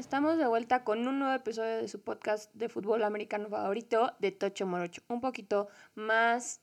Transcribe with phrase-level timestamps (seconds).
[0.00, 4.32] Estamos de vuelta con un nuevo episodio de su podcast de fútbol americano favorito de
[4.32, 5.02] Tocho Morocho.
[5.08, 6.62] Un poquito más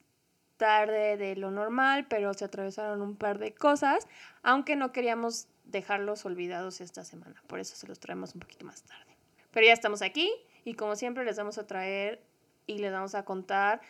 [0.56, 4.08] tarde de lo normal, pero se atravesaron un par de cosas,
[4.42, 8.82] aunque no queríamos dejarlos olvidados esta semana, por eso se los traemos un poquito más
[8.82, 9.16] tarde.
[9.52, 10.32] Pero ya estamos aquí
[10.64, 12.20] y como siempre les vamos a traer
[12.66, 13.80] y les vamos a contar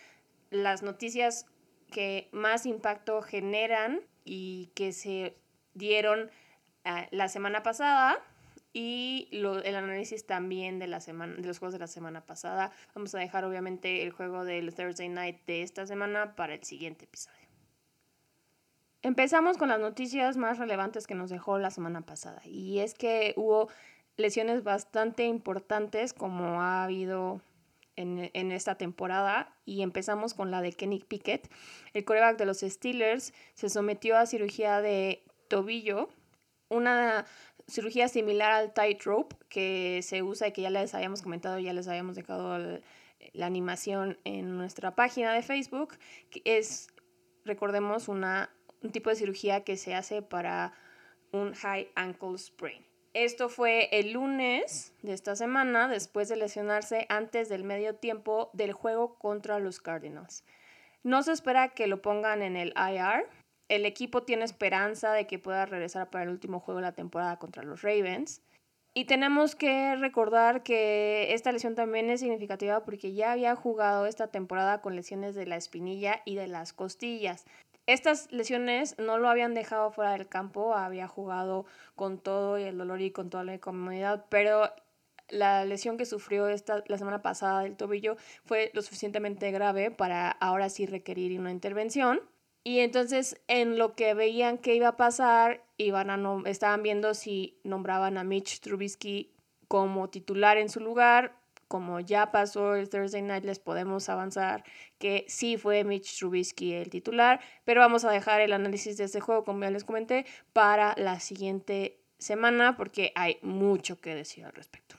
[0.51, 1.47] las noticias
[1.91, 5.39] que más impacto generan y que se
[5.73, 6.31] dieron
[6.85, 8.23] eh, la semana pasada
[8.73, 12.71] y el análisis también de, la semana, de los juegos de la semana pasada.
[12.95, 17.07] Vamos a dejar obviamente el juego del Thursday Night de esta semana para el siguiente
[17.07, 17.49] episodio.
[19.03, 23.33] Empezamos con las noticias más relevantes que nos dejó la semana pasada y es que
[23.37, 23.69] hubo
[24.17, 27.41] lesiones bastante importantes como ha habido
[27.95, 31.49] en, en, esta temporada y empezamos con la de Kenny Pickett.
[31.95, 36.09] El coreback de los Steelers se sometió a cirugía de tobillo,
[36.69, 37.25] una
[37.69, 41.87] cirugía similar al tightrope que se usa y que ya les habíamos comentado, ya les
[41.87, 42.81] habíamos dejado
[43.33, 45.99] la animación en nuestra página de Facebook,
[46.31, 46.89] que es,
[47.45, 48.51] recordemos, una,
[48.83, 50.73] un tipo de cirugía que se hace para
[51.33, 52.85] un high ankle sprain.
[53.15, 58.73] Esto fue el lunes de esta semana, después de lesionarse antes del medio tiempo del
[58.73, 60.45] juego contra los Cardinals.
[61.03, 63.27] No se espera que lo pongan en el IR,
[63.69, 67.39] el equipo tiene esperanza de que pueda regresar para el último juego de la temporada
[67.39, 68.43] contra los Ravens.
[68.95, 74.29] Y tenemos que recordar que esta lesión también es significativa porque ya había jugado esta
[74.29, 77.45] temporada con lesiones de la espinilla y de las costillas.
[77.87, 82.77] Estas lesiones no lo habían dejado fuera del campo, había jugado con todo y el
[82.77, 84.71] dolor y con toda la incomodidad, pero
[85.29, 90.31] la lesión que sufrió esta, la semana pasada del tobillo fue lo suficientemente grave para
[90.31, 92.21] ahora sí requerir una intervención.
[92.65, 97.59] Y entonces en lo que veían que iba a pasar, iban a estaban viendo si
[97.65, 99.33] nombraban a Mitch Trubisky
[99.69, 101.37] como titular en su lugar.
[101.69, 104.65] Como ya pasó el Thursday Night, les podemos avanzar
[104.99, 109.21] que sí fue Mitch Trubisky el titular, pero vamos a dejar el análisis de este
[109.21, 114.53] juego, como ya les comenté, para la siguiente semana porque hay mucho que decir al
[114.53, 114.97] respecto.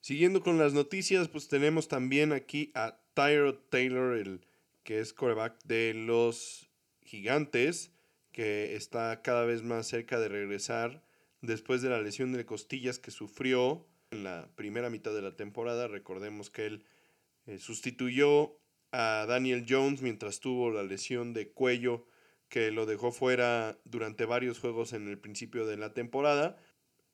[0.00, 4.44] Siguiendo con las noticias, pues tenemos también aquí a Tyrod Taylor, el
[4.82, 6.70] que es coreback de los
[7.02, 7.92] Gigantes,
[8.32, 11.02] que está cada vez más cerca de regresar
[11.40, 15.88] después de la lesión de costillas que sufrió en la primera mitad de la temporada.
[15.88, 16.84] Recordemos que él
[17.46, 18.58] eh, sustituyó
[18.92, 22.06] a Daniel Jones mientras tuvo la lesión de cuello
[22.48, 26.58] que lo dejó fuera durante varios juegos en el principio de la temporada.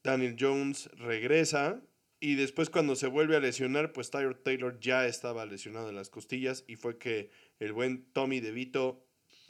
[0.03, 1.81] Daniel Jones regresa
[2.21, 6.11] y después cuando se vuelve a lesionar, pues Tyler Taylor ya estaba lesionado de las
[6.11, 7.31] costillas y fue que
[7.61, 9.05] el buen Tommy DeVito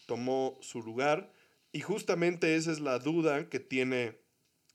[0.06, 1.32] tomó su lugar.
[1.72, 4.16] Y justamente esa es la duda que tiene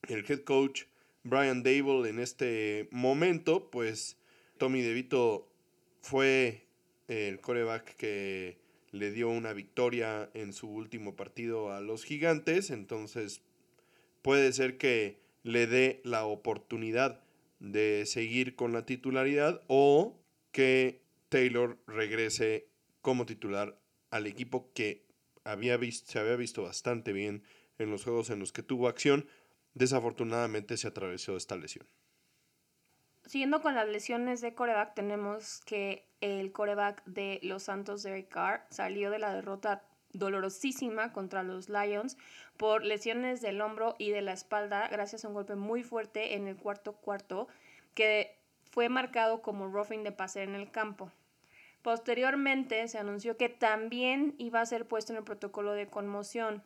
[0.07, 0.83] el head coach
[1.23, 4.17] Brian Dable en este momento, pues
[4.57, 5.49] Tommy DeVito
[6.01, 6.67] fue
[7.07, 8.57] el coreback que
[8.91, 13.41] le dio una victoria en su último partido a los gigantes, entonces
[14.21, 17.21] puede ser que le dé la oportunidad
[17.59, 20.19] de seguir con la titularidad o
[20.51, 22.67] que Taylor regrese
[23.03, 23.77] como titular
[24.09, 25.05] al equipo que
[25.43, 27.43] había visto, se había visto bastante bien
[27.77, 29.27] en los juegos en los que tuvo acción.
[29.75, 31.85] Desafortunadamente se atravesó esta lesión.
[33.25, 38.65] Siguiendo con las lesiones de coreback, tenemos que el coreback de los Santos, Derek Carr,
[38.69, 39.83] salió de la derrota
[40.13, 42.17] dolorosísima contra los Lions
[42.55, 46.47] por lesiones del hombro y de la espalda gracias a un golpe muy fuerte en
[46.47, 47.47] el cuarto cuarto
[47.95, 48.37] que
[48.71, 51.11] fue marcado como roughing de pase en el campo.
[51.83, 56.63] Posteriormente se anunció que también iba a ser puesto en el protocolo de conmoción.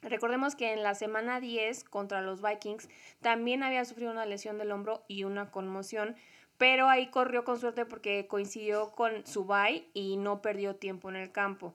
[0.00, 2.88] Recordemos que en la semana 10 contra los Vikings
[3.20, 6.14] también había sufrido una lesión del hombro y una conmoción,
[6.56, 11.16] pero ahí corrió con suerte porque coincidió con su bye y no perdió tiempo en
[11.16, 11.74] el campo.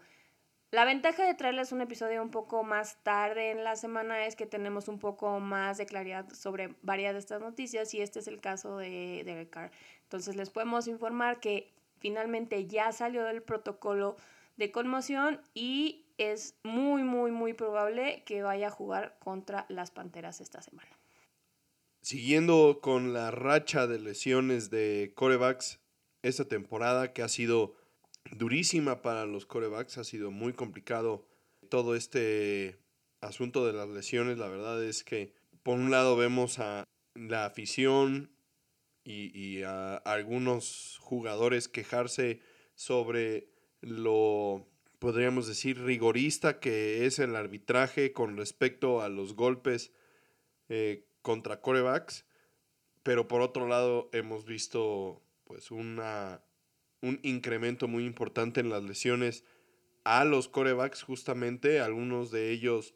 [0.72, 4.46] La ventaja de traerles un episodio un poco más tarde en la semana es que
[4.46, 8.40] tenemos un poco más de claridad sobre varias de estas noticias y este es el
[8.40, 9.72] caso de Derek.
[10.04, 14.18] Entonces les podemos informar que finalmente ya salió del protocolo
[14.58, 20.42] de conmoción y es muy, muy, muy probable que vaya a jugar contra las Panteras
[20.42, 20.90] esta semana.
[22.02, 25.80] Siguiendo con la racha de lesiones de corebacks
[26.24, 27.76] esta temporada que ha sido
[28.32, 31.26] durísima para los corebacks, ha sido muy complicado
[31.70, 32.80] todo este
[33.22, 34.38] asunto de las lesiones.
[34.38, 35.34] La verdad es que
[35.64, 36.84] por un lado vemos a
[37.16, 38.32] la afición
[39.08, 42.42] y, a algunos jugadores quejarse
[42.76, 43.48] sobre
[43.82, 44.68] lo,
[45.00, 49.94] podríamos decir, rigorista que es el arbitraje con respecto a los golpes
[50.68, 52.26] eh, contra corebacks,
[53.04, 56.44] pero por otro lado hemos visto pues una,
[57.02, 59.46] un incremento muy importante en las lesiones
[60.04, 62.94] a los corebacks, justamente algunos de ellos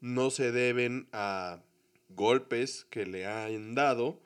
[0.00, 1.62] no se deben a
[2.10, 4.20] golpes que le han dado,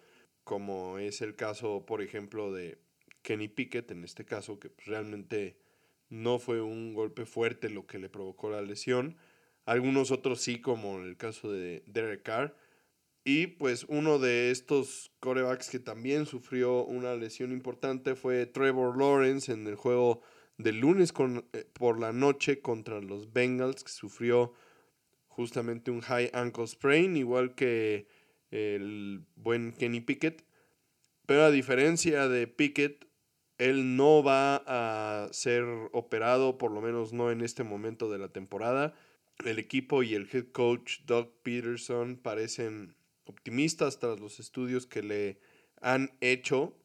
[0.49, 2.79] como es el caso, por ejemplo, de
[3.21, 5.59] Kenny Pickett, en este caso, que pues, realmente
[6.09, 9.19] no fue un golpe fuerte lo que le provocó la lesión.
[9.67, 12.57] Algunos otros sí, como en el caso de Derek Carr.
[13.25, 19.53] Y pues uno de estos corebacks que también sufrió una lesión importante fue Trevor Lawrence
[19.53, 20.23] en el juego
[20.57, 24.55] del lunes con, eh, por la noche contra los Bengals, que sufrió
[25.27, 28.09] justamente un high ankle sprain, igual que
[28.51, 30.45] el buen Kenny Pickett.
[31.27, 33.07] Pero a diferencia de Pickett,
[33.59, 38.29] él no va a ser operado, por lo menos no en este momento de la
[38.29, 38.95] temporada.
[39.45, 45.39] El equipo y el head coach Doug Peterson parecen optimistas tras los estudios que le
[45.81, 46.77] han hecho.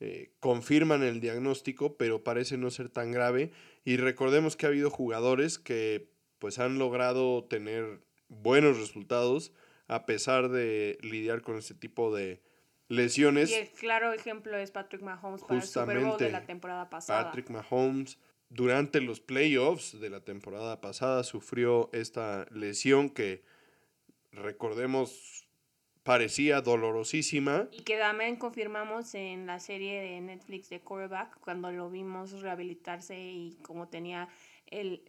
[0.00, 3.52] Eh, confirman el diagnóstico, pero parece no ser tan grave.
[3.84, 9.52] Y recordemos que ha habido jugadores que pues han logrado tener buenos resultados
[9.92, 12.40] a pesar de lidiar con este tipo de
[12.88, 13.50] lesiones.
[13.50, 17.24] Y el claro ejemplo es Patrick Mahomes para el Super Bowl de la temporada pasada.
[17.24, 18.18] Patrick Mahomes
[18.48, 23.42] durante los playoffs de la temporada pasada sufrió esta lesión que
[24.32, 25.46] recordemos
[26.02, 27.68] parecía dolorosísima.
[27.70, 33.18] Y que también confirmamos en la serie de Netflix de Quarterback cuando lo vimos rehabilitarse
[33.18, 34.28] y como tenía
[34.66, 35.02] el,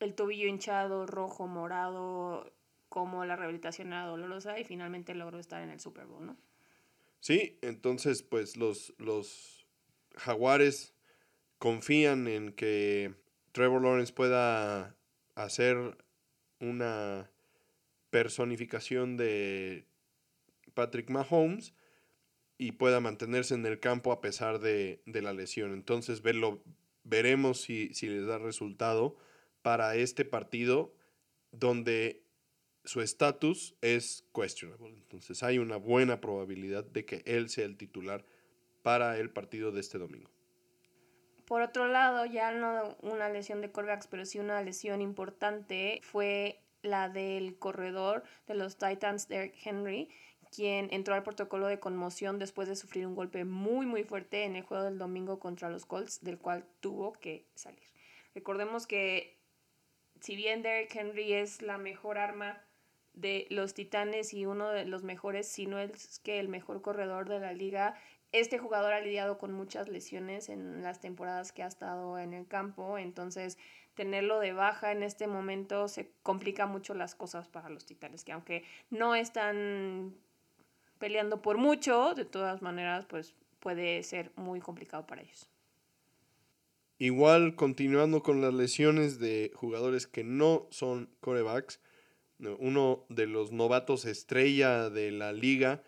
[0.00, 2.52] el tobillo hinchado, rojo, morado,
[2.92, 6.36] como la rehabilitación era dolorosa y finalmente logró estar en el Super Bowl, ¿no?
[7.20, 9.66] Sí, entonces pues los, los
[10.14, 10.92] jaguares
[11.56, 13.14] confían en que
[13.52, 14.94] Trevor Lawrence pueda
[15.36, 15.96] hacer
[16.60, 17.30] una
[18.10, 19.86] personificación de
[20.74, 21.72] Patrick Mahomes
[22.58, 25.72] y pueda mantenerse en el campo a pesar de, la lesión.
[25.72, 26.62] Entonces verlo,
[27.04, 29.16] veremos si, si les da resultado
[29.62, 30.94] para este partido
[31.52, 32.21] donde
[32.84, 34.96] su estatus es questionable.
[34.96, 38.24] Entonces hay una buena probabilidad de que él sea el titular
[38.82, 40.30] para el partido de este domingo.
[41.46, 46.60] Por otro lado, ya no una lesión de Corvax, pero sí una lesión importante fue
[46.82, 50.08] la del corredor de los Titans, Derek Henry,
[50.54, 54.56] quien entró al protocolo de conmoción después de sufrir un golpe muy muy fuerte en
[54.56, 57.88] el juego del domingo contra los Colts, del cual tuvo que salir.
[58.34, 59.38] Recordemos que
[60.20, 62.62] si bien Derek Henry es la mejor arma
[63.14, 67.28] de los Titanes y uno de los mejores, si no es que el mejor corredor
[67.28, 67.94] de la liga.
[68.32, 72.46] Este jugador ha lidiado con muchas lesiones en las temporadas que ha estado en el
[72.46, 73.58] campo, entonces
[73.94, 78.32] tenerlo de baja en este momento se complica mucho las cosas para los Titanes, que
[78.32, 80.14] aunque no están
[80.98, 85.48] peleando por mucho, de todas maneras, pues puede ser muy complicado para ellos.
[86.98, 91.80] Igual, continuando con las lesiones de jugadores que no son corebacks,
[92.58, 95.82] uno de los novatos estrella de la liga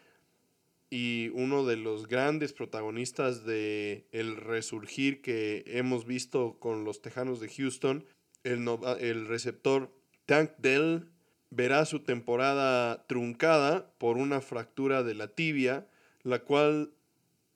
[0.90, 7.40] y uno de los grandes protagonistas de el resurgir que hemos visto con los Tejanos
[7.40, 8.04] de Houston,
[8.44, 8.68] el,
[9.00, 9.90] el receptor
[10.26, 11.08] Tank Dell
[11.50, 15.86] verá su temporada truncada por una fractura de la tibia,
[16.22, 16.92] la cual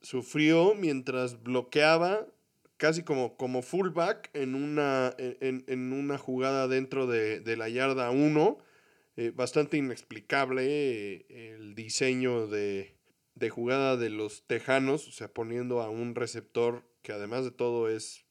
[0.00, 2.26] sufrió mientras bloqueaba
[2.76, 8.58] casi como, como fullback en una, en, una jugada dentro de, de la yarda 1
[9.20, 12.94] eh, bastante inexplicable eh, el diseño de,
[13.50, 18.26] jugada de los tejanos, o sea, poniendo a un receptor que además de todo es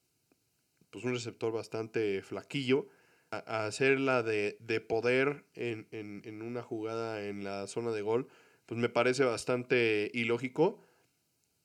[0.90, 2.88] pues, un receptor bastante flaquillo,
[3.32, 4.56] a, hacerla de,
[4.88, 8.30] poder en, una jugada en la zona de gol,
[8.66, 10.80] pues me parece bastante ilógico.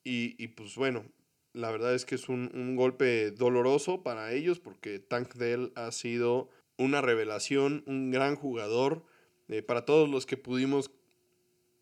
[0.02, 1.04] Y, y pues bueno,
[1.52, 5.92] la verdad es que es un, un, golpe doloroso para ellos porque Tank Dell ha
[5.92, 9.04] sido una revelación, un gran jugador,
[9.52, 10.90] eh, para todos los que pudimos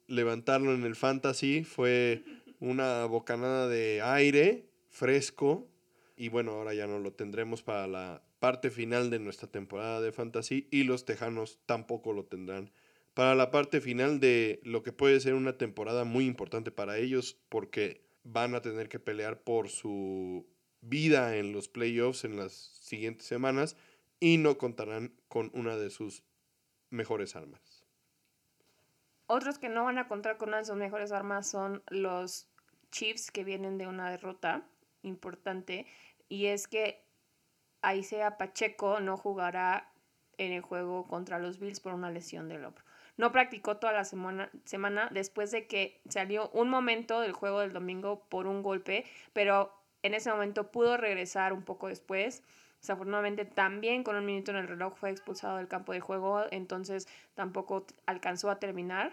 [0.07, 2.25] levantarlo en el fantasy, fue
[2.59, 5.69] una bocanada de aire fresco.
[6.17, 10.12] Y bueno, ahora ya no lo tendremos para la parte final de nuestra temporada de
[10.12, 12.71] fantasy y los Tejanos tampoco lo tendrán
[13.15, 17.37] para la parte final de lo que puede ser una temporada muy importante para ellos
[17.49, 20.47] porque van a tener que pelear por su
[20.81, 23.77] vida en los playoffs en las siguientes semanas
[24.21, 26.23] y no contarán con una de sus
[26.91, 27.87] mejores armas.
[29.27, 32.49] Otros que no van a contar con una de sus mejores armas son los
[32.91, 34.67] Chiefs que vienen de una derrota
[35.03, 35.87] importante
[36.29, 37.05] y es que
[37.83, 39.93] Aisea Pacheco no jugará
[40.39, 42.85] en el juego contra los Bills por una lesión del hombro.
[43.17, 47.73] No practicó toda la semana, semana después de que salió un momento del juego del
[47.73, 52.43] domingo por un golpe, pero en ese momento pudo regresar un poco después.
[52.81, 57.09] Desafortunadamente también con un minuto en el reloj fue expulsado del campo de juego, entonces
[57.35, 59.13] tampoco alcanzó a terminar.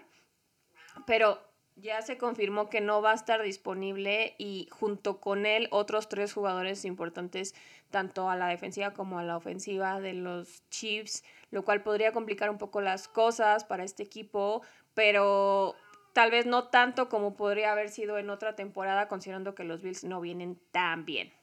[1.06, 1.38] Pero
[1.80, 6.32] ya se confirmó que no va a estar disponible y junto con él otros tres
[6.32, 7.54] jugadores importantes
[7.90, 12.50] tanto a la defensiva como a la ofensiva de los Chiefs, lo cual podría complicar
[12.50, 14.62] un poco las cosas para este equipo,
[14.94, 15.76] pero
[16.14, 20.04] tal vez no tanto como podría haber sido en otra temporada considerando que los Bills
[20.04, 21.37] no vienen tan bien.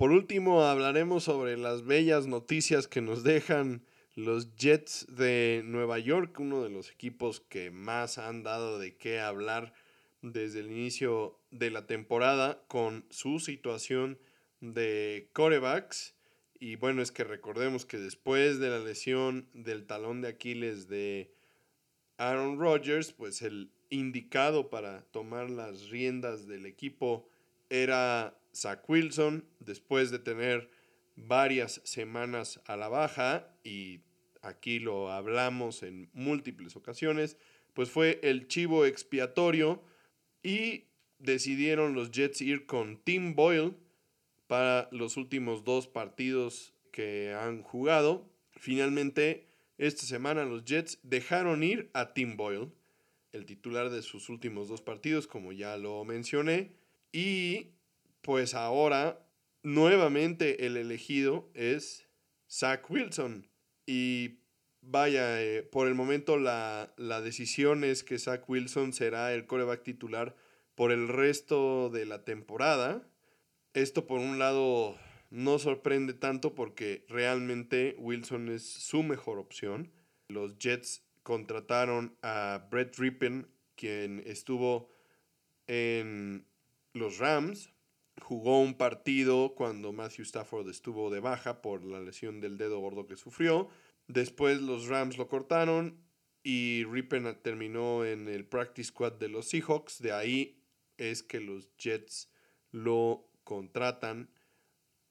[0.00, 6.40] Por último, hablaremos sobre las bellas noticias que nos dejan los Jets de Nueva York,
[6.40, 9.74] uno de los equipos que más han dado de qué hablar
[10.22, 14.18] desde el inicio de la temporada con su situación
[14.62, 16.14] de corebacks.
[16.58, 21.30] Y bueno, es que recordemos que después de la lesión del talón de Aquiles de
[22.16, 27.28] Aaron Rodgers, pues el indicado para tomar las riendas del equipo
[27.68, 30.70] era Zach Wilson, después de tener
[31.16, 34.00] varias semanas a la baja y
[34.42, 37.36] aquí lo hablamos en múltiples ocasiones,
[37.74, 39.82] pues fue el chivo expiatorio
[40.42, 40.84] y
[41.18, 43.74] decidieron los Jets ir con Tim Boyle
[44.46, 48.28] para los últimos dos partidos que han jugado.
[48.56, 49.46] Finalmente,
[49.78, 52.72] esta semana los Jets dejaron ir a Tim Boyle,
[53.32, 56.72] el titular de sus últimos dos partidos, como ya lo mencioné,
[57.12, 57.68] y
[58.22, 59.26] pues ahora
[59.62, 62.06] nuevamente el elegido es
[62.48, 63.48] Zach Wilson.
[63.86, 64.40] Y
[64.82, 69.82] vaya, eh, por el momento la, la, decisión es que Zach Wilson será el coreback
[69.82, 70.36] titular
[70.74, 73.08] por el resto de la temporada.
[73.74, 74.96] Esto por un lado
[75.30, 79.92] no sorprende tanto porque realmente Wilson es su mejor opción.
[80.28, 83.46] Los Jets contrataron a Brett Rippin,
[83.76, 84.90] quien estuvo
[85.66, 86.46] en
[86.92, 87.72] los Rams,
[88.20, 93.06] jugó un partido cuando Matthew Stafford estuvo de baja por la lesión del dedo gordo
[93.06, 93.68] que sufrió.
[94.06, 95.98] Después los Rams lo cortaron
[96.42, 100.00] y Rippen terminó en el practice squad de los Seahawks.
[100.00, 100.62] De ahí
[100.96, 102.30] es que los Jets
[102.70, 104.30] lo contratan.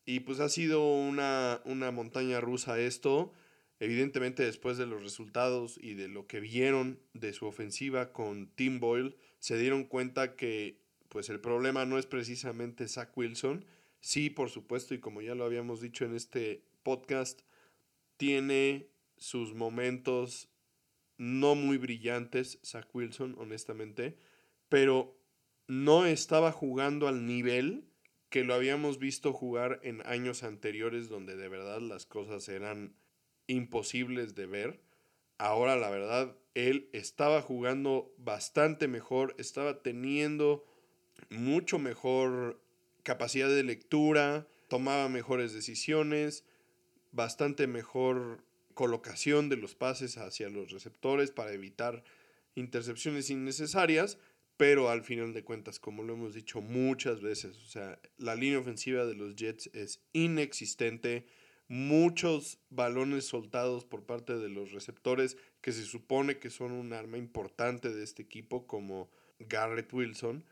[0.05, 3.31] Y pues ha sido una, una montaña rusa esto.
[3.79, 8.79] Evidentemente después de los resultados y de lo que vieron de su ofensiva con Tim
[8.79, 10.78] Boyle, se dieron cuenta que
[11.09, 13.65] pues el problema no es precisamente Zach Wilson.
[13.99, 17.41] Sí, por supuesto, y como ya lo habíamos dicho en este podcast,
[18.17, 20.49] tiene sus momentos
[21.17, 24.17] no muy brillantes, Zach Wilson, honestamente,
[24.69, 25.19] pero
[25.67, 27.85] no estaba jugando al nivel
[28.29, 32.95] que lo habíamos visto jugar en años anteriores donde de verdad las cosas eran
[33.47, 34.81] imposibles de ver.
[35.37, 40.65] Ahora la verdad, él estaba jugando bastante mejor, estaba teniendo
[41.29, 42.61] mucho mejor
[43.03, 46.43] capacidad de lectura, tomaba mejores decisiones,
[47.11, 52.03] bastante mejor colocación de los pases hacia los receptores para evitar
[52.55, 54.17] intercepciones innecesarias,
[54.57, 58.59] pero al final de cuentas, como lo hemos dicho muchas veces, o sea, la línea
[58.59, 61.25] ofensiva de los Jets es inexistente,
[61.67, 67.17] muchos balones soltados por parte de los receptores que se supone que son un arma
[67.17, 69.09] importante de este equipo como
[69.39, 70.43] Garrett Wilson,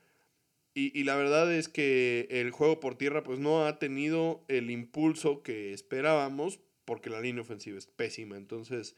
[0.80, 5.42] y, la verdad es que el juego por tierra pues no ha tenido el impulso
[5.42, 8.38] que esperábamos porque la línea ofensiva es pésima.
[8.38, 8.96] Entonces,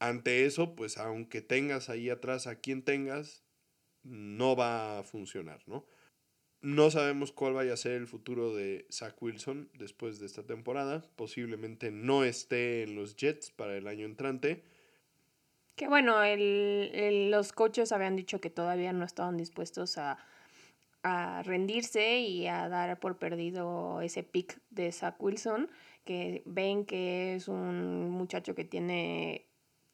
[0.00, 3.44] ante eso, pues aunque tengas ahí atrás a quien tengas,
[4.02, 5.86] no va a funcionar, ¿no?
[6.62, 11.04] No sabemos cuál vaya a ser el futuro de Zach Wilson después de esta temporada.
[11.14, 14.64] Posiblemente no esté en los Jets para el año entrante.
[15.76, 20.18] Que bueno, el, los coaches habían dicho que todavía no estaban dispuestos a
[21.02, 25.70] a rendirse y a dar por perdido ese pick de Zach Wilson,
[26.04, 29.46] que ven que es un muchacho que tiene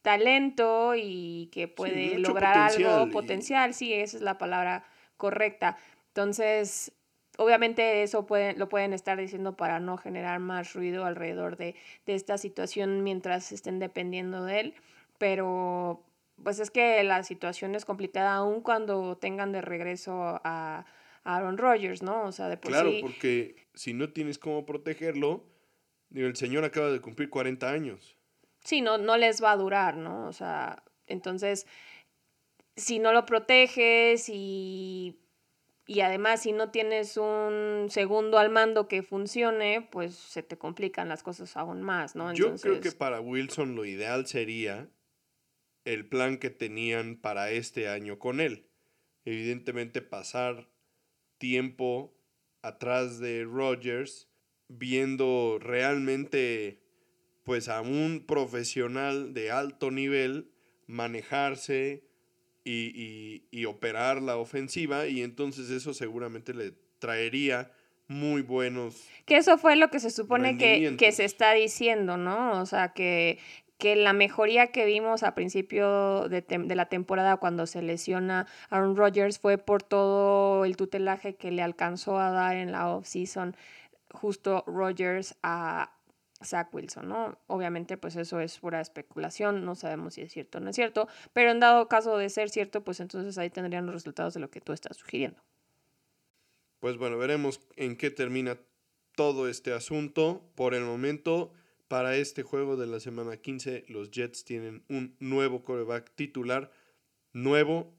[0.02, 4.84] talento y que puede lograr algo potencial, sí, esa es la palabra
[5.16, 5.76] correcta.
[6.08, 6.92] Entonces,
[7.38, 11.74] obviamente eso lo pueden estar diciendo para no generar más ruido alrededor de,
[12.06, 14.74] de esta situación mientras estén dependiendo de él,
[15.18, 16.02] pero
[16.42, 20.84] pues es que la situación es complicada aún cuando tengan de regreso a
[21.26, 22.24] Aaron Rodgers, ¿no?
[22.24, 25.44] O sea, de por Claro, porque si no tienes cómo protegerlo,
[26.14, 28.16] el señor acaba de cumplir 40 años.
[28.64, 30.26] Sí, no, no les va a durar, ¿no?
[30.26, 31.66] O sea, entonces,
[32.76, 35.18] si no lo proteges y
[35.88, 41.08] y además si no tienes un segundo al mando que funcione, pues se te complican
[41.08, 42.34] las cosas aún más, ¿no?
[42.34, 44.88] Yo creo que para Wilson lo ideal sería
[45.84, 48.66] el plan que tenían para este año con él.
[49.24, 50.68] Evidentemente pasar
[51.38, 52.14] tiempo
[52.62, 54.28] atrás de Rogers
[54.68, 56.80] viendo realmente
[57.44, 60.50] pues a un profesional de alto nivel
[60.86, 62.02] manejarse
[62.64, 67.70] y, operar la ofensiva y entonces eso seguramente le traería
[68.08, 69.04] muy buenos.
[69.24, 72.60] Que eso fue lo que se supone que, que, se está diciendo, ¿no?
[72.60, 73.38] O sea, que,
[73.78, 78.96] que la mejoría que vimos a principio de, de, la temporada cuando se lesiona Aaron
[78.96, 83.54] Rodgers fue por todo el tutelaje que le alcanzó a dar en la offseason
[84.12, 85.92] justo Rodgers a
[86.44, 87.38] Zach Wilson, ¿no?
[87.46, 91.08] Obviamente, pues eso es pura especulación, no sabemos si es cierto o no es cierto,
[91.32, 94.50] pero en dado caso de ser cierto, pues entonces ahí tendrían los resultados de lo
[94.50, 95.40] que tú estás sugiriendo.
[96.80, 98.58] Pues bueno, veremos en qué termina
[99.14, 100.42] todo este asunto.
[100.54, 101.52] Por el momento,
[101.88, 106.70] para este juego de la semana 15, los Jets tienen un nuevo coreback titular,
[107.32, 107.94] nuevo,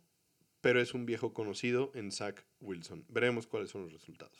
[0.61, 3.05] pero es un viejo conocido en Zach Wilson.
[3.07, 4.37] Veremos cuáles son los resultados.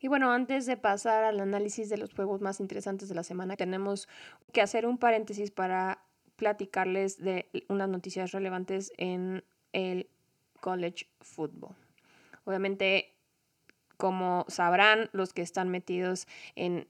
[0.00, 3.56] Y bueno, antes de pasar al análisis de los juegos más interesantes de la semana,
[3.56, 4.08] tenemos
[4.52, 6.02] que hacer un paréntesis para
[6.36, 10.08] platicarles de unas noticias relevantes en el
[10.60, 11.74] college football.
[12.44, 13.14] Obviamente,
[13.96, 16.88] como sabrán los que están metidos en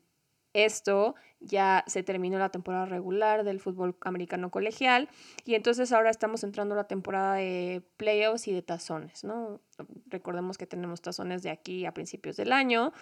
[0.65, 5.09] esto ya se terminó la temporada regular del fútbol americano colegial
[5.45, 9.61] y entonces ahora estamos entrando a la temporada de playoffs y de tazones, ¿no?
[10.07, 12.93] Recordemos que tenemos tazones de aquí a principios del año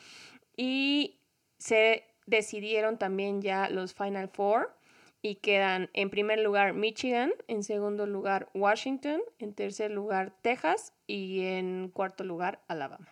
[0.56, 1.20] y
[1.58, 4.74] se decidieron también ya los Final Four
[5.22, 11.44] y quedan en primer lugar Michigan, en segundo lugar Washington, en tercer lugar Texas y
[11.46, 13.08] en cuarto lugar Alabama.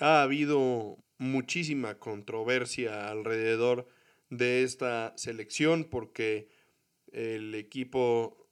[0.00, 3.86] Ha habido muchísima controversia alrededor
[4.30, 6.48] de esta selección porque
[7.12, 8.48] el equipo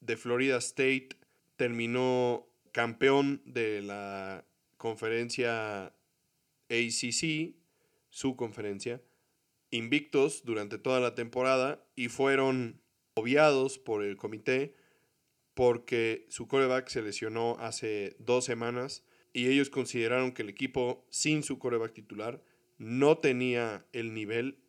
[0.00, 1.08] de Florida State
[1.56, 4.44] terminó campeón de la
[4.76, 5.92] conferencia
[6.68, 7.54] ACC,
[8.10, 9.02] su conferencia,
[9.70, 12.80] invictos durante toda la temporada y fueron
[13.14, 14.74] obviados por el comité
[15.54, 19.04] porque su coreback se lesionó hace dos semanas
[19.36, 22.42] y ellos consideraron que el equipo sin su coreback titular
[22.78, 24.62] no tenía el nivel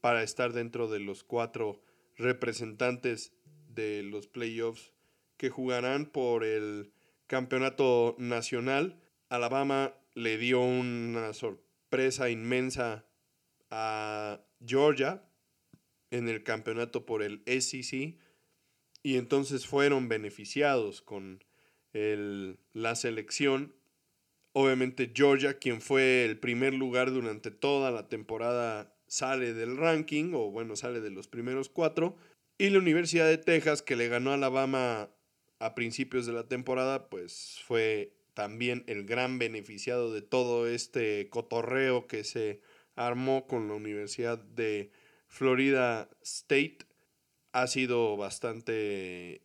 [0.00, 1.82] para estar dentro de los cuatro
[2.16, 3.32] representantes
[3.74, 4.92] de los playoffs
[5.36, 6.92] que jugarán por el
[7.26, 9.02] campeonato nacional.
[9.30, 13.04] Alabama le dio una sorpresa inmensa
[13.68, 15.28] a Georgia
[16.12, 18.16] en el campeonato por el SEC
[19.02, 21.42] y entonces fueron beneficiados con
[21.92, 23.74] el, la selección
[24.60, 30.50] Obviamente Georgia, quien fue el primer lugar durante toda la temporada, sale del ranking, o
[30.50, 32.16] bueno, sale de los primeros cuatro.
[32.58, 35.10] Y la Universidad de Texas, que le ganó a Alabama
[35.60, 42.08] a principios de la temporada, pues fue también el gran beneficiado de todo este cotorreo
[42.08, 42.60] que se
[42.96, 44.90] armó con la Universidad de
[45.28, 46.78] Florida State.
[47.52, 49.40] Ha sido bastante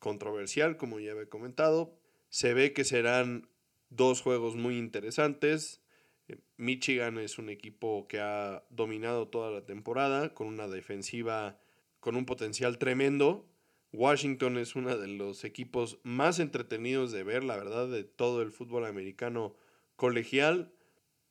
[0.00, 1.96] controversial, como ya he comentado.
[2.28, 3.46] Se ve que serán
[3.90, 5.82] dos juegos muy interesantes.
[6.28, 11.58] Eh, Michigan es un equipo que ha dominado toda la temporada con una defensiva
[12.00, 13.48] con un potencial tremendo.
[13.92, 18.52] Washington es uno de los equipos más entretenidos de ver, la verdad, de todo el
[18.52, 19.56] fútbol americano
[19.96, 20.72] colegial.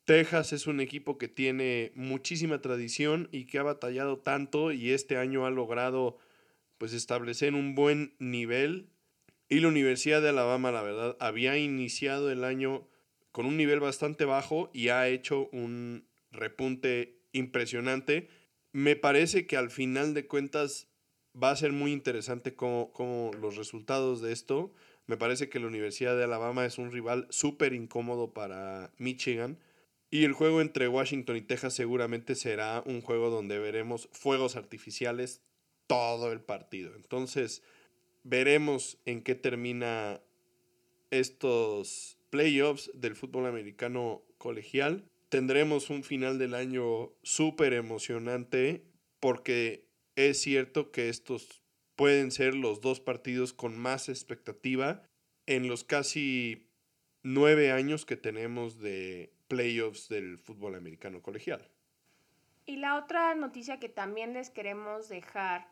[0.06, 5.18] Texas es un equipo que tiene muchísima tradición y que ha batallado tanto y este
[5.18, 6.18] año ha logrado
[6.78, 8.90] pues establecer un buen nivel
[9.50, 12.88] y la Universidad de Alabama, la verdad, había iniciado el año
[13.32, 18.30] con un nivel bastante bajo y ha hecho un repunte impresionante.
[18.72, 20.90] Me parece que al final de cuentas
[21.42, 24.74] va a ser muy interesante cómo, los resultados de esto.
[25.06, 29.60] Me parece que la Universidad de Alabama es un rival súper incómodo para Michigan.
[30.10, 35.42] Y el juego entre Washington y Texas seguramente será un juego donde veremos fuegos artificiales
[35.86, 36.96] todo el partido.
[36.96, 37.62] Entonces,
[38.30, 40.20] Veremos en qué termina
[41.12, 45.06] estos playoffs del fútbol americano colegial.
[45.30, 48.84] Tendremos un final del año súper emocionante
[49.22, 49.88] porque
[50.18, 51.64] es cierto que estos
[51.96, 55.04] pueden ser los dos partidos con más expectativa
[55.46, 56.68] en los casi
[57.24, 61.72] nueve años que tenemos de playoffs del fútbol americano colegial.
[62.66, 65.70] Y la otra noticia que también les queremos dejar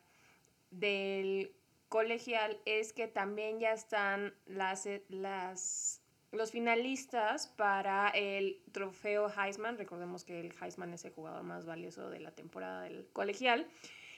[0.72, 1.52] del
[1.96, 6.02] colegial es que también ya están las, las
[6.34, 9.78] los finalistas para el trofeo Heisman.
[9.78, 13.66] Recordemos que el Heisman es el jugador más valioso de la temporada del colegial.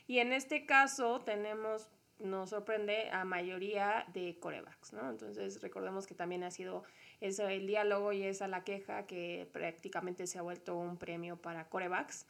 [0.08, 1.88] Y en este caso tenemos,
[2.18, 5.08] nos sorprende, a mayoría de corebacks, ¿no?
[5.12, 6.84] Entonces recordemos que también ha sido
[7.22, 12.26] el diálogo y esa la queja que prácticamente se ha vuelto un premio para corebacks.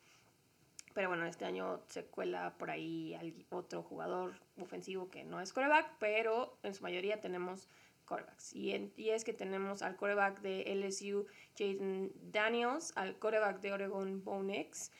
[0.98, 3.16] Pero bueno, este año se cuela por ahí
[3.52, 7.70] otro jugador ofensivo que no es coreback, pero en su mayoría tenemos
[8.06, 8.52] corebacks.
[8.56, 14.24] Y, y es que tenemos al coreback de LSU, Jaden Daniels, al coreback de Oregon,
[14.24, 14.92] Bo Nix,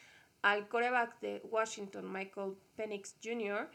[0.44, 3.68] al coreback de Washington, Michael Penix Jr.,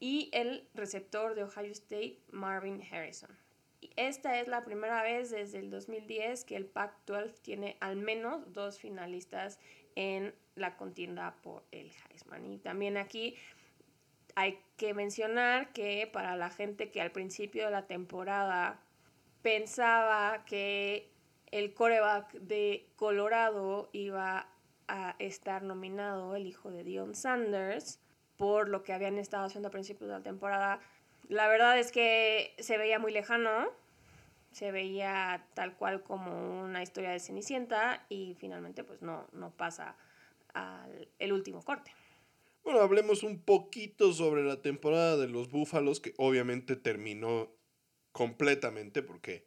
[0.00, 3.30] y el receptor de Ohio State, Marvin Harrison.
[3.96, 8.78] esta es la primera vez desde el 2010 que el Pac-12 tiene al menos dos
[8.78, 9.58] finalistas
[9.94, 12.46] en la contienda por el Heisman.
[12.46, 13.36] Y también aquí
[14.34, 18.80] hay que mencionar que para la gente que al principio de la temporada
[19.42, 21.10] pensaba que
[21.50, 24.48] el coreback de Colorado iba
[24.88, 28.00] a estar nominado, el hijo de Dion Sanders,
[28.36, 30.80] por lo que habían estado haciendo a principios de la temporada.
[31.28, 33.68] La verdad es que se veía muy lejano,
[34.52, 39.96] se veía tal cual como una historia de Cenicienta y finalmente pues no, no pasa
[40.54, 41.92] al el último corte.
[42.62, 47.50] Bueno, hablemos un poquito sobre la temporada de los Búfalos, que obviamente terminó
[48.12, 49.46] completamente porque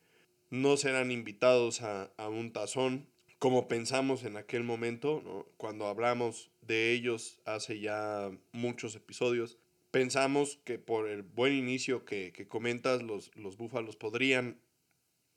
[0.49, 3.07] no serán invitados a, a un tazón
[3.43, 9.57] como pensamos en aquel momento, cuando hablamos de ellos hace ya muchos episodios,
[9.91, 14.61] pensamos que por el buen inicio que, comentas, los, los Búfalos podrían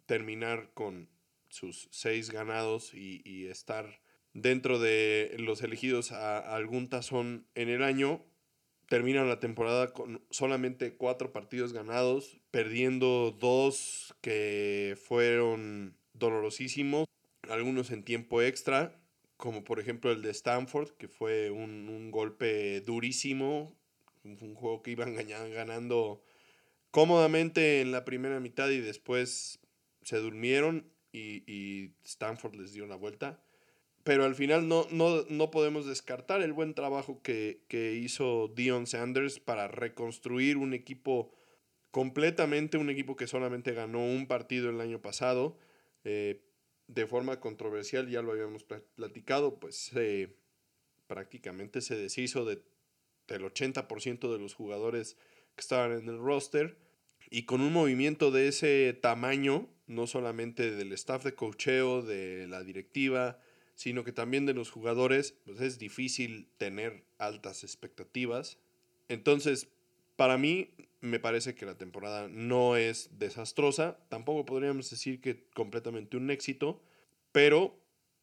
[0.06, 1.08] terminar con
[1.48, 4.00] sus seis ganados y, estar
[4.36, 8.24] dentro de los elegidos a, algún tazón en el año.
[8.88, 17.06] Terminan la temporada con solamente cuatro partidos ganados, perdiendo dos que fueron dolorosísimos
[17.48, 19.00] algunos en tiempo extra,
[19.36, 23.76] como por ejemplo el de Stanford, que fue un, golpe durísimo,
[24.24, 25.14] un juego que iban
[25.54, 26.22] ganando
[26.90, 29.60] cómodamente en la primera mitad y después
[30.02, 33.42] se durmieron y, Stanford les dio la vuelta.
[34.06, 37.64] Pero al final no, no, podemos descartar el buen trabajo que,
[38.00, 41.34] hizo Dion Sanders para reconstruir un equipo
[41.90, 45.58] completamente, un equipo que solamente ganó un partido el año pasado.
[46.04, 46.40] Eh,
[46.86, 49.90] de forma controversial, ya lo habíamos platicado, pues
[51.08, 52.62] prácticamente se deshizo de,
[53.26, 55.16] del 80% de los jugadores
[55.56, 56.78] que estaban en el roster.
[57.28, 62.62] Y con un movimiento de ese tamaño, no solamente del staff de cocheo, de la
[62.62, 63.40] directiva,
[63.76, 68.58] sino que también de los jugadores, pues es difícil tener altas expectativas.
[69.08, 69.68] Entonces,
[70.16, 70.70] para mí,
[71.02, 73.98] me parece que la temporada no es desastrosa.
[74.08, 76.82] Tampoco podríamos decir que completamente un éxito,
[77.32, 77.78] pero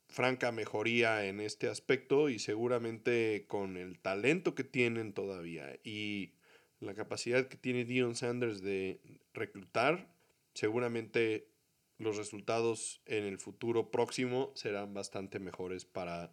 [0.09, 6.33] franca mejoría en este aspecto y seguramente con el talento que tienen todavía y
[6.79, 8.99] la capacidad que tiene Dion Sanders de
[9.33, 10.11] reclutar,
[10.53, 11.47] seguramente
[11.97, 16.31] los resultados en el futuro próximo serán bastante mejores para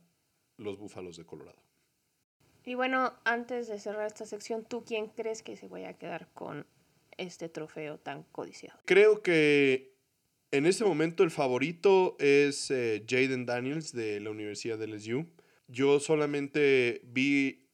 [0.57, 1.63] los Búfalos de Colorado.
[2.65, 6.29] Y bueno, antes de cerrar esta sección, ¿tú quién crees que se vaya a quedar
[6.35, 6.67] con
[7.17, 8.79] este trofeo tan codiciado?
[8.85, 9.95] Creo que
[10.51, 15.27] en este momento el favorito es eh, Jaden Daniels de la Universidad de LSU.
[15.69, 17.69] Yo solamente vi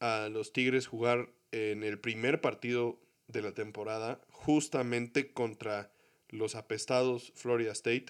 [0.00, 2.98] a los Tigres jugar en el primer partido
[3.28, 5.91] de la temporada, justamente contra
[6.32, 8.06] los apestados Florida State,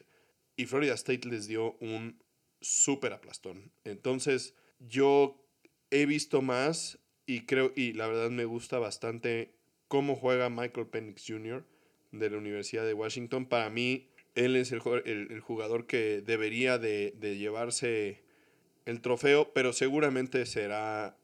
[0.57, 2.23] y Florida State les dio un
[2.61, 3.73] súper aplastón.
[3.85, 5.45] Entonces, yo
[5.91, 9.55] he visto más y creo, y la verdad me gusta bastante
[9.89, 11.67] cómo juega Michael Penix Jr.
[12.13, 13.47] de la Universidad de Washington.
[13.47, 18.23] Para mí, él es el, jugador que debería de, llevarse
[18.87, 21.17] el trofeo, pero seguramente será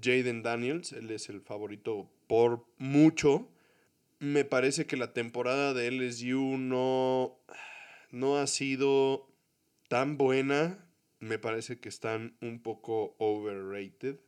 [0.00, 3.48] Jaden Daniels, él es el favorito por mucho.
[4.22, 7.40] Me parece que la temporada de LSU no,
[8.12, 9.28] no ha sido
[9.88, 10.88] tan buena
[11.22, 14.18] me parece que están un poco overrated.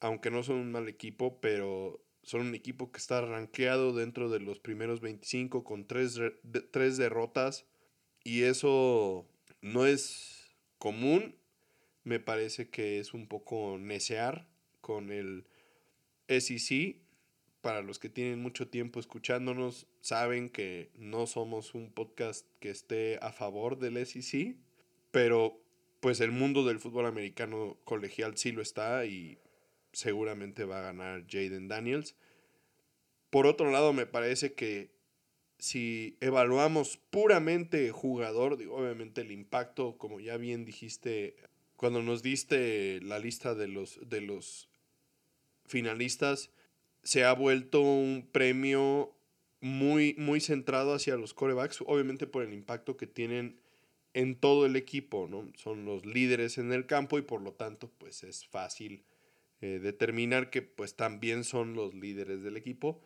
[0.00, 4.38] Aunque no son un mal equipo, pero son un equipo que está rankeado dentro de
[4.38, 6.20] los primeros 25 con tres,
[6.70, 7.66] tres derrotas.
[8.22, 9.28] Y eso
[9.60, 11.34] no es común.
[12.04, 14.48] Me parece que es un poco necear
[14.80, 15.46] con el
[16.28, 17.07] SEC.
[17.60, 23.18] Para los que tienen mucho tiempo escuchándonos, saben que no somos un podcast que esté
[23.20, 24.56] a favor del SEC.
[25.10, 25.60] Pero
[26.00, 29.38] pues el mundo del fútbol americano colegial sí lo está y
[29.92, 32.14] seguramente va a ganar Jaden Daniels.
[33.30, 34.90] Por otro lado, me parece que
[35.58, 41.36] si evaluamos puramente jugador, obviamente el impacto, como ya bien dijiste,
[41.76, 44.68] cuando nos diste la lista de los, de los
[45.66, 46.50] finalistas,
[47.08, 49.16] se ha vuelto un premio
[49.62, 53.58] muy, muy centrado hacia los corebacks, obviamente por el impacto que tienen
[54.12, 55.50] en todo el equipo, ¿no?
[55.56, 59.06] Son los líderes en el campo y por lo tanto, pues es fácil
[59.62, 63.00] eh, determinar que pues también son los líderes del equipo.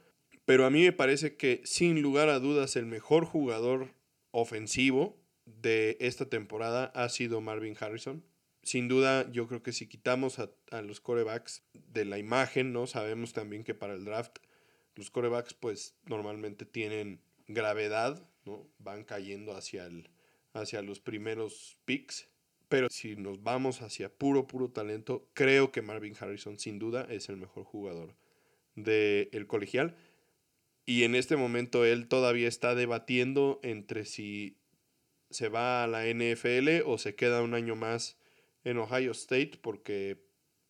[0.45, 3.95] Pero a mí me parece que sin lugar a dudas el mejor jugador
[4.33, 8.25] ofensivo de esta temporada ha sido Marvin Harrison.
[8.63, 12.87] Sin duda, yo creo que si quitamos a, a los corebacks de la imagen, ¿no?
[12.87, 14.39] Sabemos también que para el draft
[14.95, 18.69] los corebacks pues normalmente tienen gravedad, ¿no?
[18.79, 20.11] Van cayendo hacia, el,
[20.53, 22.29] hacia los primeros picks.
[22.69, 27.29] Pero si nos vamos hacia puro, puro talento, creo que Marvin Harrison sin duda es
[27.29, 28.17] el mejor jugador
[28.75, 29.97] del colegial.
[30.87, 34.57] Y en este momento él todavía está debatiendo entre si
[35.31, 38.19] se va a la NFL o se queda un año más
[38.65, 40.25] en Ohio State porque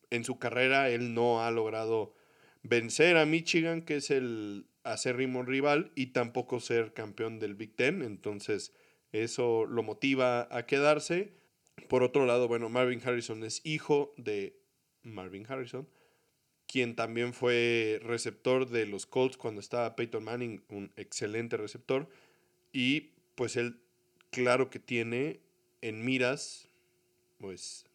[0.09, 2.13] en su carrera él no ha logrado
[2.61, 8.01] vencer a Michigan, que es el acérrimo rival, y tampoco ser campeón del Big Ten.
[8.01, 8.73] Entonces,
[9.11, 11.33] eso lo motiva a quedarse.
[11.87, 14.59] Por otro lado, bueno, Marvin Harrison es hijo de
[15.03, 15.87] Marvin Harrison,
[16.67, 22.09] quien también fue receptor de los Colts cuando estaba Peyton Manning, un excelente receptor.
[22.71, 23.79] Y pues él,
[24.31, 25.41] claro que tiene
[25.81, 26.69] en miras,
[27.37, 27.85] pues,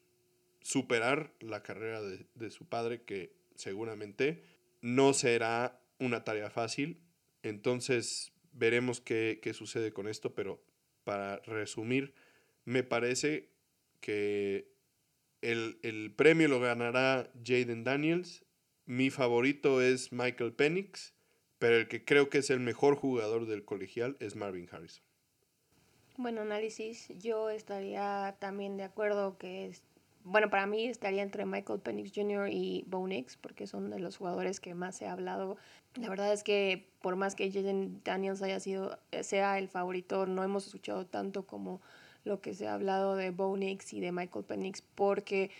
[0.60, 4.42] superar la carrera de, de su padre, que seguramente
[4.80, 7.00] no será una tarea fácil.
[7.42, 10.62] Entonces veremos qué, sucede con esto, pero
[11.04, 12.14] para resumir,
[12.64, 13.50] me parece
[14.00, 14.70] que
[15.40, 18.44] el, el premio lo ganará Jaden Daniels.
[18.84, 21.14] Mi favorito es Michael Penix,
[21.58, 25.04] pero el que creo que es el mejor jugador del colegial es Marvin Harrison.
[26.18, 27.06] Buen análisis.
[27.20, 29.84] Yo estaría también de acuerdo que es
[30.24, 32.48] bueno, para mí estaría entre Michael Penix Jr.
[32.50, 35.56] y Bo Nix, porque son de los jugadores que más ha hablado.
[35.94, 40.42] La verdad es que por más que Jaden Daniels haya sido, sea el favorito, no
[40.42, 41.80] hemos escuchado tanto como
[42.24, 45.52] lo que se ha hablado de Bo Nix y de Michael Penix, porque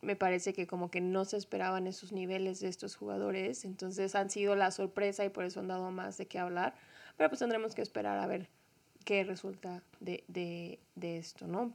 [0.00, 4.30] me parece que como que no se esperaban esos niveles de estos jugadores, entonces han
[4.30, 6.76] sido la sorpresa y por eso han dado más de qué hablar,
[7.16, 8.48] pero pues tendremos que esperar a ver
[9.02, 11.74] qué resulta de, de, de esto, ¿no?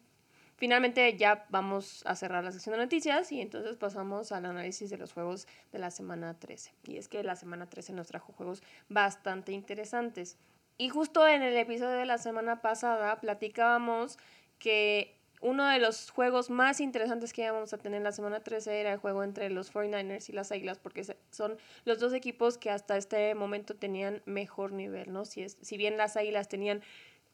[0.57, 4.97] Finalmente ya vamos a cerrar la sección de noticias y entonces pasamos al análisis de
[4.97, 6.73] los juegos de la semana 13.
[6.85, 10.35] Y es que la semana 13 nos trajo juegos bastante interesantes.
[10.79, 14.17] Y justo en el episodio de la semana pasada platicábamos
[14.57, 18.93] que uno de los juegos más interesantes que íbamos a tener la semana 13 era
[18.93, 22.97] el juego entre los 49ers y las Águilas, porque son los dos equipos que hasta
[22.97, 25.25] este momento tenían mejor nivel, ¿no?
[25.25, 26.81] Si, es, si bien las Águilas tenían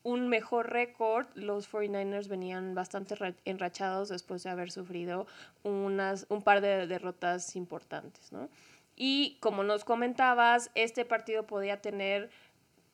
[0.03, 5.25] un mejor récord, los 49ers venían bastante enrachados después de haber sufrido
[5.63, 8.49] unas, un par de derrotas importantes, ¿no?
[8.95, 12.29] Y como nos comentabas, este partido podía tener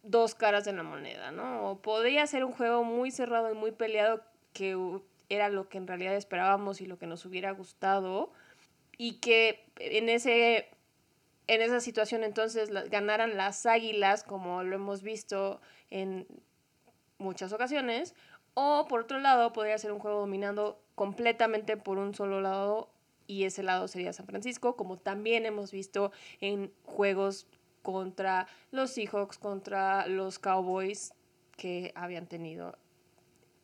[0.03, 1.69] dos caras de la moneda, ¿no?
[1.69, 4.21] O podía ser un juego muy cerrado y muy peleado
[4.53, 4.77] que
[5.29, 8.31] era lo que en realidad esperábamos y lo que nos hubiera gustado
[8.97, 10.69] y que en ese
[11.47, 16.27] en esa situación entonces ganaran las águilas como lo hemos visto en
[17.19, 18.15] muchas ocasiones.
[18.55, 22.89] O por otro lado, podría ser un juego dominando completamente por un solo lado
[23.27, 27.47] y ese lado sería San Francisco, como también hemos visto en juegos
[27.83, 31.13] contra los Seahawks, contra los Cowboys
[31.55, 32.75] que habían tenido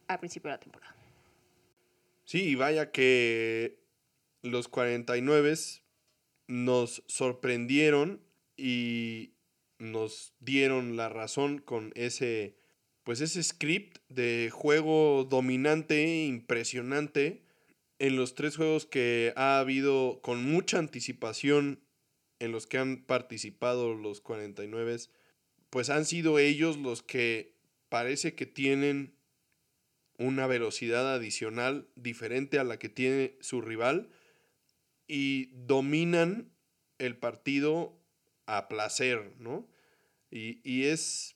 [0.07, 0.95] al principio de la temporada.
[2.25, 3.79] Sí, vaya que
[4.43, 5.55] los 49
[6.47, 8.21] nos sorprendieron
[8.55, 9.33] y
[9.79, 12.55] nos dieron la razón con ese
[13.05, 17.43] pues ese script de juego dominante, impresionante,
[17.99, 21.79] en los tres juegos que ha habido con mucha anticipación
[22.39, 24.97] en los que han participado los 49,
[25.69, 27.55] pues han sido ellos los que
[27.89, 29.13] parece que tienen
[30.17, 34.09] una velocidad adicional diferente a la que tiene su rival
[35.07, 36.51] y dominan
[36.97, 38.01] el partido
[38.47, 39.69] a placer, ¿no?
[40.31, 41.34] Y, y es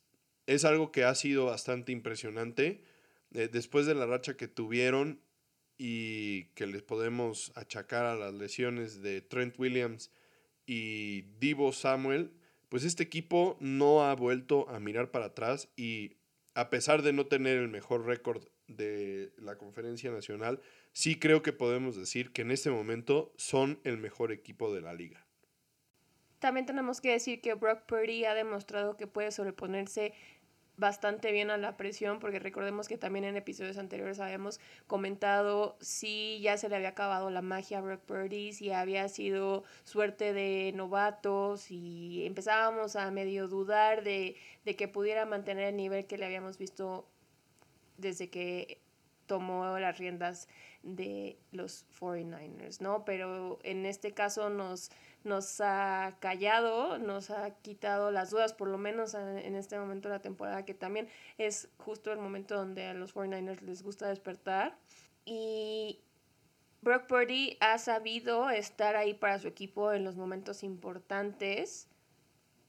[0.49, 2.81] es algo que ha sido bastante impresionante.
[3.35, 5.21] Eh, después de la racha que tuvieron
[5.77, 10.11] y que les podemos achacar a las lesiones de Trent Williams
[10.65, 12.31] y Divo Samuel,
[12.67, 16.17] pues este equipo no ha vuelto a mirar para atrás y
[16.55, 20.61] a pesar de no tener el mejor récord de la conferencia nacional,
[20.93, 24.95] sí creo que podemos decir que en este momento son el mejor equipo de la
[24.95, 25.29] liga.
[26.39, 30.13] También tenemos que decir que Brock Purdy ha demostrado que puede sobreponerse
[30.79, 36.39] bastante bien a la presión, porque recordemos que también en episodios anteriores habíamos comentado si
[36.41, 40.71] ya se le había acabado la magia a Brock Purdy, si había sido suerte de
[40.73, 46.25] novatos y empezábamos a medio dudar de, de que pudiera mantener el nivel que le
[46.25, 47.05] habíamos visto
[47.97, 48.79] desde que
[49.25, 50.47] tomó las riendas
[50.81, 53.05] de los 49ers, ¿no?
[53.05, 54.91] Pero en este caso nos
[55.23, 60.15] nos ha callado, nos ha quitado las dudas, por lo menos en este momento de
[60.15, 64.77] la temporada, que también es justo el momento donde a los 49ers les gusta despertar.
[65.25, 65.99] Y
[66.81, 71.87] Brock Purdy ha sabido estar ahí para su equipo en los momentos importantes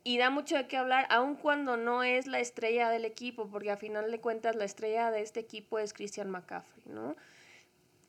[0.02, 3.70] y da mucho de qué hablar, aun cuando no es la estrella del equipo, porque
[3.70, 7.16] a final de cuentas la estrella de este equipo es Christian McCaffrey, ¿no?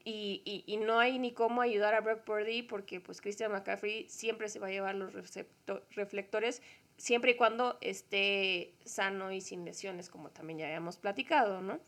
[0.03, 4.49] Y, y, no hay ni cómo ayudar a Brock Purdy porque pues Christian McCaffrey siempre
[4.49, 5.13] se va a llevar los
[5.95, 6.61] reflectores
[6.97, 11.79] siempre y cuando esté sano y sin lesiones, como también ya habíamos platicado, ¿no?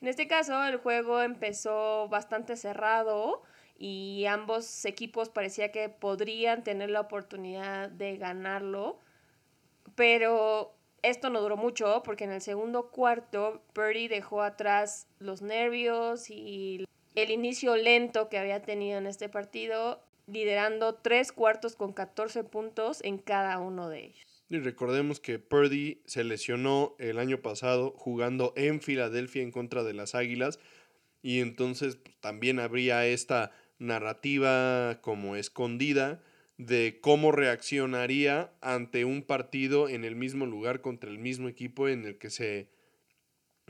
[0.00, 3.42] En este caso, el juego empezó bastante cerrado
[3.78, 8.98] y ambos equipos parecía que podrían tener la oportunidad de ganarlo,
[9.94, 16.30] pero esto no duró mucho porque en el segundo cuarto Purdy dejó atrás los nervios
[16.30, 22.44] y el inicio lento que había tenido en este partido, liderando tres cuartos con 14
[22.44, 24.44] puntos en cada uno de ellos.
[24.48, 29.94] Y recordemos que Purdy se lesionó el año pasado jugando en Filadelfia en contra de
[29.94, 30.58] las Águilas
[31.22, 36.22] y entonces pues, también habría esta narrativa como escondida
[36.58, 42.04] de cómo reaccionaría ante un partido en el mismo lugar contra el mismo equipo en
[42.04, 42.68] el que se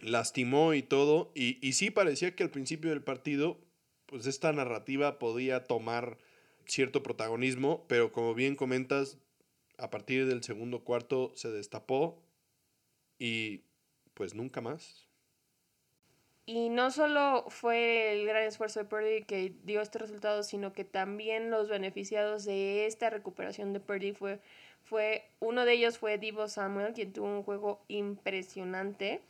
[0.04, 1.32] lastimó y todo.
[1.34, 3.58] Y, y sí parecía que al principio del partido,
[4.06, 6.18] pues esta narrativa podía tomar
[6.66, 9.18] cierto protagonismo, pero como bien comentas,
[9.78, 12.22] a partir del segundo cuarto se destapó
[13.18, 13.62] y
[14.14, 15.06] pues nunca más.
[16.46, 20.84] Y no solo fue el gran esfuerzo de Purdy que dio este resultado, sino que
[20.84, 24.40] también los beneficiados de esta recuperación de Purdy fue,
[24.82, 29.22] fue uno de ellos fue Divo Samuel, quien tuvo un juego impresionante.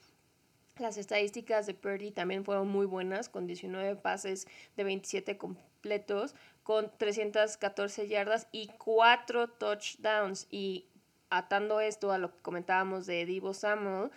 [0.78, 6.34] Las estadísticas de Purdy también fueron muy buenas, con 19 pases de 27 completos,
[6.64, 10.48] con 314 yardas y 4 touchdowns.
[10.50, 10.88] Y
[11.30, 14.10] atando esto a lo que comentábamos de Divo Samuel,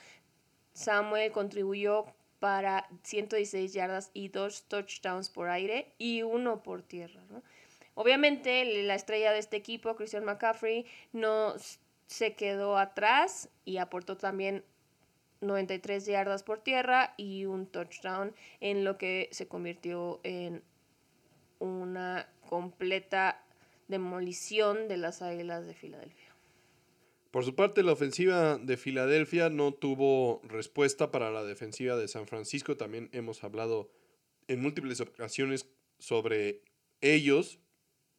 [0.74, 2.06] Samuel contribuyó
[2.40, 7.22] para 116 yardas y 2 touchdowns por aire y uno por tierra.
[7.94, 11.54] Obviamente la estrella de este equipo, Christian McCaffrey, no
[12.08, 14.64] se quedó atrás y aportó también
[15.42, 20.64] 93 yardas por tierra y un touchdown en lo que se convirtió en
[21.60, 23.44] una completa
[23.88, 26.28] demolición de las Águilas de Filadelfia.
[27.32, 32.26] Por su parte, la ofensiva de Filadelfia no tuvo respuesta para la defensiva de San
[32.26, 32.78] Francisco.
[32.78, 33.92] También hemos hablado
[34.48, 35.70] en múltiples ocasiones
[36.00, 36.62] sobre
[37.02, 37.60] ellos.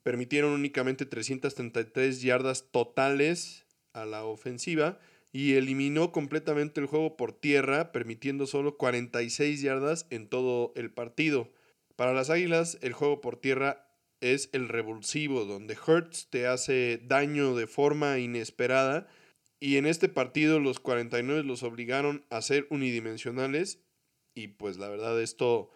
[0.02, 5.00] Permitieron únicamente 333 yardas totales a la ofensiva
[5.32, 11.52] y eliminó completamente el juego por tierra, permitiendo solo 46 yardas en todo el partido.
[11.96, 13.88] Para las Águilas, el juego por tierra
[14.20, 19.06] es el revulsivo, donde Hertz te hace daño de forma inesperada.
[19.60, 23.80] Y en este partido los 49 los obligaron a ser unidimensionales.
[24.34, 25.70] Y pues la verdad esto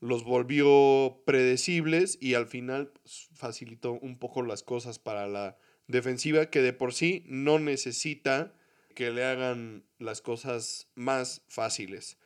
[0.00, 5.56] los volvió predecibles y al final pues, facilitó un poco las cosas para la
[5.88, 8.54] defensiva que de por sí no necesita
[8.94, 12.18] que le hagan las cosas más fáciles.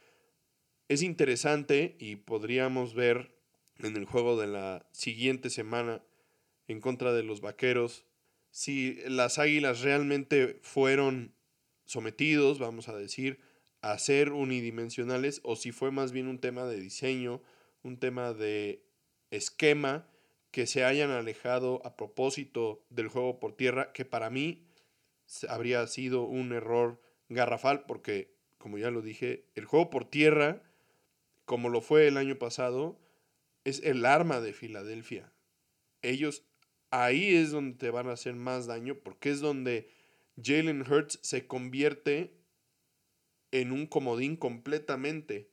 [0.88, 3.37] Es interesante y podríamos ver
[3.78, 6.02] en el juego de la siguiente semana
[6.66, 8.04] en contra de los Vaqueros
[8.50, 11.35] si las Águilas realmente fueron
[11.85, 13.40] sometidos, vamos a decir,
[13.81, 17.42] a ser unidimensionales o si fue más bien un tema de diseño,
[17.83, 18.85] un tema de
[19.31, 20.08] esquema
[20.50, 24.66] que se hayan alejado a propósito del juego por tierra, que para mí
[25.48, 30.62] habría sido un error garrafal porque, como ya lo dije, el juego por tierra,
[31.44, 32.98] como lo fue el año pasado,
[33.64, 35.33] es el arma de Filadelfia.
[36.02, 36.44] Ellos
[36.90, 39.90] ahí es donde te van a hacer más daño porque es donde
[40.42, 42.35] Jalen Hurts se convierte
[43.50, 45.50] en un comodín completamente.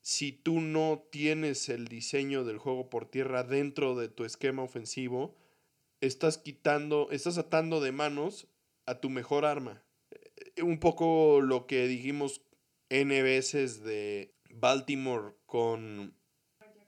[0.00, 5.34] Si tú no tienes el diseño del juego por tierra dentro de tu esquema ofensivo,
[6.00, 8.48] estás quitando, estás atando de manos
[8.86, 9.82] a tu mejor arma.
[10.10, 12.42] Eh, un poco lo que dijimos
[12.88, 16.14] N veces de Baltimore con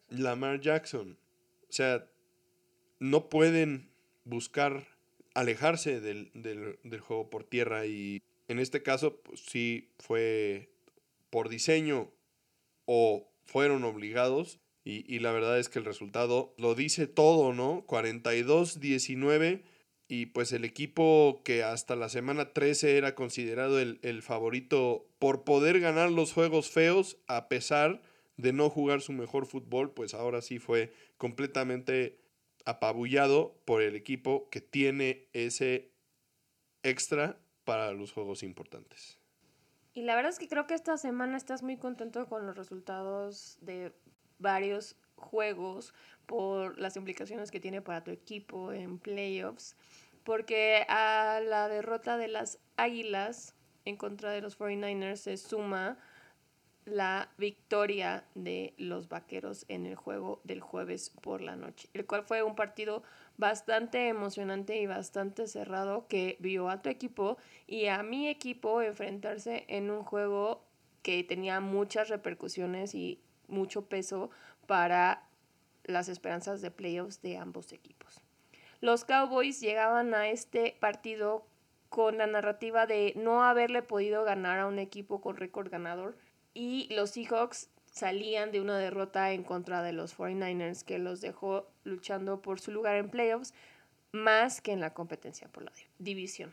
[0.08, 1.18] Lamar Jackson.
[1.68, 2.08] O sea,
[2.98, 3.90] no pueden
[4.24, 4.86] buscar
[5.34, 6.30] alejarse del,
[7.00, 10.70] juego por tierra y En este caso, pues sí fue
[11.30, 12.12] por diseño
[12.84, 14.60] o fueron obligados.
[14.84, 17.84] Y, y la verdad es que el resultado lo dice todo, ¿no?
[17.88, 19.64] 42-19
[20.08, 25.44] y pues el equipo que hasta la semana 13 era considerado el, el, favorito por
[25.44, 28.02] poder ganar los juegos feos a pesar
[28.36, 32.20] de no jugar su mejor fútbol, pues ahora sí fue completamente
[32.64, 35.92] apabullado por el equipo que tiene ese
[36.82, 39.18] extra para los juegos importantes.
[39.94, 43.58] Y la verdad es que creo que esta semana estás muy contento con los resultados
[43.62, 43.92] de
[44.38, 45.94] varios juegos
[46.26, 49.76] por las implicaciones que tiene para tu equipo en playoffs,
[50.24, 53.54] porque a la derrota de las Águilas
[53.84, 55.98] en contra de los 49ers se suma
[56.86, 62.22] la victoria de los Vaqueros en el juego del jueves por la noche, el cual
[62.22, 63.02] fue un partido
[63.36, 69.64] bastante emocionante y bastante cerrado que vio a tu equipo y a mi equipo enfrentarse
[69.68, 70.64] en un juego
[71.02, 74.30] que tenía muchas repercusiones y mucho peso
[74.66, 75.28] para
[75.84, 78.20] las esperanzas de playoffs de ambos equipos.
[78.80, 81.46] Los Cowboys llegaban a este partido
[81.88, 86.16] con la narrativa de no haberle podido ganar a un equipo con récord ganador
[86.52, 91.70] y los Seahawks salían de una derrota en contra de los 49ers que los dejó
[91.84, 93.54] luchando por su lugar en playoffs
[94.12, 96.52] más que en la competencia por la división.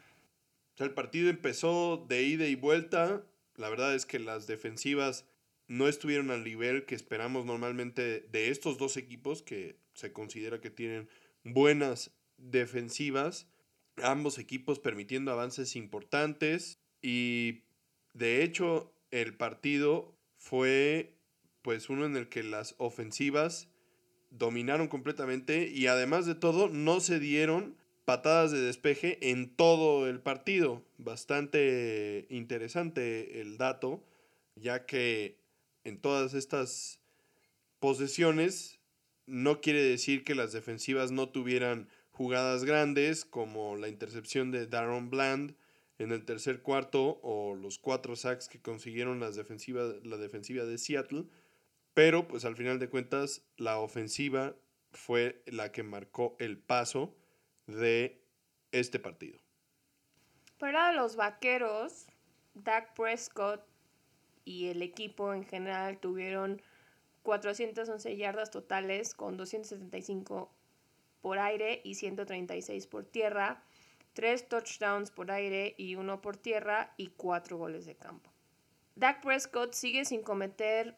[0.78, 3.24] el partido empezó de ida y vuelta.
[3.56, 5.26] La verdad es que las defensivas
[5.68, 10.70] no estuvieron al nivel que esperamos normalmente de estos dos equipos que se considera que
[10.70, 11.10] tienen
[11.44, 13.48] buenas defensivas.
[14.02, 17.62] Ambos equipos permitiendo avances importantes y
[18.14, 21.14] de hecho el partido fue
[21.62, 23.70] pues uno en el que las ofensivas
[24.32, 30.20] dominaron completamente y además de todo no se dieron patadas de despeje en todo el
[30.20, 30.84] partido.
[30.98, 34.04] Bastante interesante el dato,
[34.56, 35.38] ya que
[35.84, 37.00] en todas estas
[37.80, 38.80] posesiones
[39.26, 45.10] no quiere decir que las defensivas no tuvieran jugadas grandes como la intercepción de Darren
[45.10, 45.56] Bland
[45.98, 51.26] en el tercer cuarto o los cuatro sacks que consiguieron las la defensiva de Seattle,
[51.94, 54.56] pero pues al final de cuentas la ofensiva
[54.92, 57.16] fue la que marcó el paso
[57.68, 58.22] de
[58.72, 59.40] este partido.
[60.58, 62.08] Para los vaqueros,
[62.54, 63.62] Dak Prescott
[64.46, 66.62] y el equipo en general tuvieron
[67.24, 70.52] 411 yardas totales con 275
[71.22, 73.64] por aire y 136 por tierra,
[74.14, 78.30] tres touchdowns por aire y uno por tierra y cuatro goles de campo.
[78.96, 80.96] Dak Prescott sigue sin cometer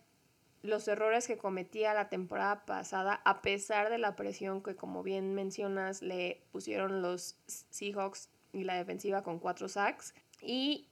[0.63, 5.35] los errores que cometía la temporada pasada a pesar de la presión que como bien
[5.35, 10.89] mencionas le pusieron los Seahawks y la defensiva con cuatro sacks y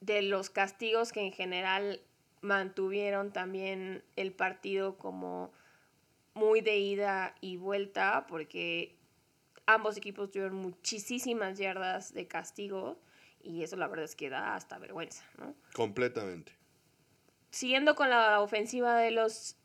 [0.00, 2.00] de los castigos que en general
[2.40, 5.52] mantuvieron también el partido como
[6.34, 8.94] muy de ida y vuelta porque
[9.66, 12.98] ambos equipos tuvieron muchísimas yardas de castigo
[13.42, 15.54] y eso la verdad es que da hasta vergüenza, ¿no?
[15.74, 16.52] Completamente.
[17.50, 19.56] Siguiendo con la ofensiva de los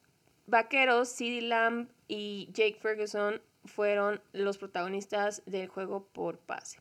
[0.47, 6.79] vaqueros, CeeDee Lamb y Jake Ferguson fueron los protagonistas del juego por pase.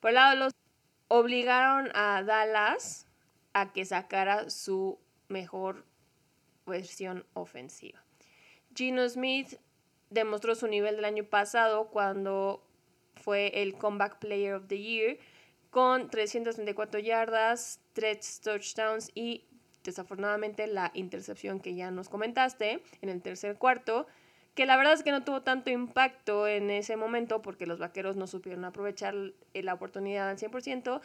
[0.00, 0.52] Por el lado los
[1.14, 3.06] obligaron a Dallas
[3.52, 4.98] a que sacara su
[5.28, 5.84] mejor
[6.64, 8.02] versión ofensiva.
[8.74, 9.56] Gino Smith
[10.08, 12.66] demostró su nivel del año pasado cuando
[13.16, 15.18] fue el Comeback Player of the Year
[15.68, 19.44] con 334 yardas, 3 touchdowns y
[19.84, 24.06] desafortunadamente la intercepción que ya nos comentaste en el tercer cuarto,
[24.54, 28.16] que la verdad es que no tuvo tanto impacto en ese momento porque los vaqueros
[28.16, 29.14] no supieron aprovechar
[29.54, 31.00] la oportunidad al 100%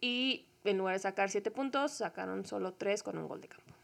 [0.00, 3.74] y en lugar de sacar 7 puntos, sacaron solo 3 con un gol de campo.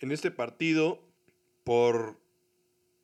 [0.00, 1.00] En este partido,
[1.64, 2.16] por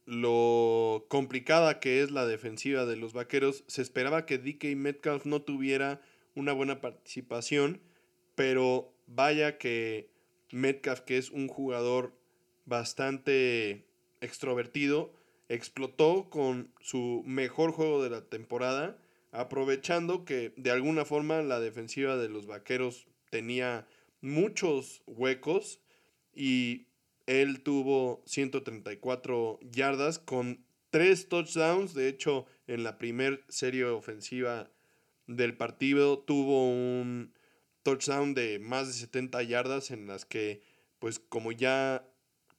[0.07, 5.43] lo complicada que es la defensiva de los vaqueros, se esperaba que DK Metcalf no
[5.43, 6.01] tuviera
[6.35, 7.81] una buena participación,
[8.35, 10.11] pero vaya que
[10.51, 12.13] Metcalf, que es un jugador
[12.65, 13.87] bastante
[14.25, 15.13] extrovertido,
[15.49, 18.99] explotó con su mejor juego de la temporada,
[19.33, 23.87] aprovechando que de alguna forma la defensiva de los Vaqueros tenía
[24.21, 25.81] muchos huecos
[26.35, 26.87] y
[27.27, 31.95] él tuvo 134 yardas con tres touchdowns.
[31.95, 34.71] De hecho, en la primera serie ofensiva
[35.27, 37.35] del partido tuvo un
[37.83, 40.63] touchdown de más de 70 yardas en las que,
[40.99, 42.07] pues como ya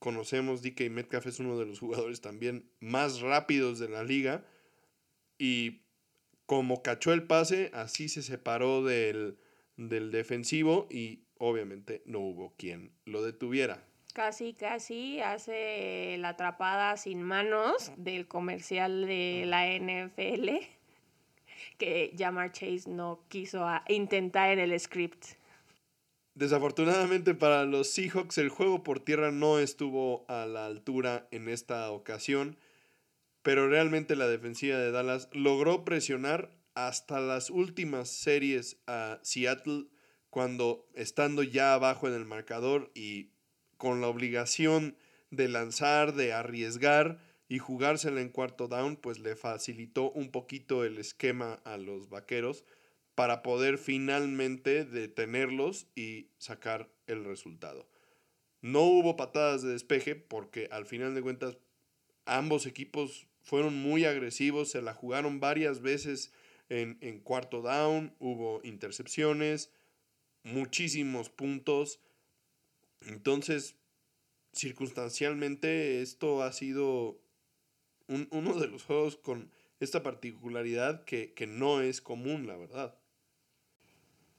[0.06, 4.46] conocemos, DK Metcalf es uno de los jugadores también más rápidos de la liga.
[5.40, 5.82] Y
[6.46, 9.40] como cachó el pase, así se separó del,
[9.78, 13.84] del defensivo y obviamente no hubo quien lo detuviera.
[14.14, 20.50] Casi, casi hace la atrapada sin manos del comercial de la NFL
[21.80, 25.26] que Jamar Chase no quiso intentar en el script.
[26.36, 31.90] Desafortunadamente para los Seahawks el juego por tierra no estuvo a la altura en esta
[31.92, 32.58] ocasión,
[33.42, 39.86] pero realmente la defensiva de Dallas logró presionar hasta las últimas series a Seattle
[40.30, 43.30] cuando estando ya abajo en el marcador y
[43.78, 44.98] con la obligación
[45.32, 47.18] de lanzar, de arriesgar
[47.48, 52.66] y jugársela en cuarto down, pues le facilitó un poquito el esquema a los vaqueros
[53.16, 57.90] para poder finalmente detenerlos y sacar el resultado.
[58.62, 61.58] No hubo patadas de despeje porque al final de cuentas
[62.26, 66.34] ambos equipos fueron muy agresivos, se la jugaron varias veces
[66.68, 69.72] en, en cuarto down, hubo intercepciones,
[70.44, 72.00] muchísimos puntos.
[73.02, 73.76] Entonces,
[74.52, 77.22] circunstancialmente, esto ha sido
[78.08, 82.98] uno de los juegos con esta particularidad que, que no es común, la verdad.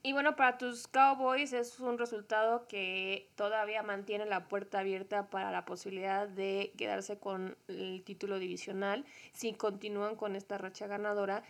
[0.07, 5.51] Y bueno, para tus Cowboys es un resultado que todavía mantiene la puerta abierta para
[5.51, 11.43] la posibilidad de quedarse con el título divisional si continúan con esta racha ganadora.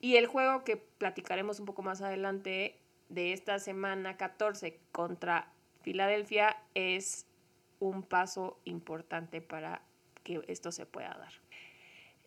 [0.00, 2.76] Y el juego que platicaremos un poco más adelante
[3.08, 7.28] de esta semana 14 contra Filadelfia es
[7.78, 9.80] un paso importante para
[10.24, 11.34] que esto se pueda dar.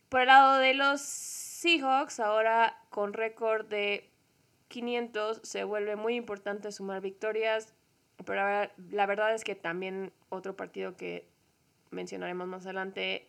[0.07, 4.14] Por el lado de los Seahawks, ahora con récord de
[4.67, 7.73] 500 se vuelve muy importante sumar victorias,
[8.25, 11.27] pero la verdad es que también otro partido que
[11.91, 13.27] mencionaremos más adelante,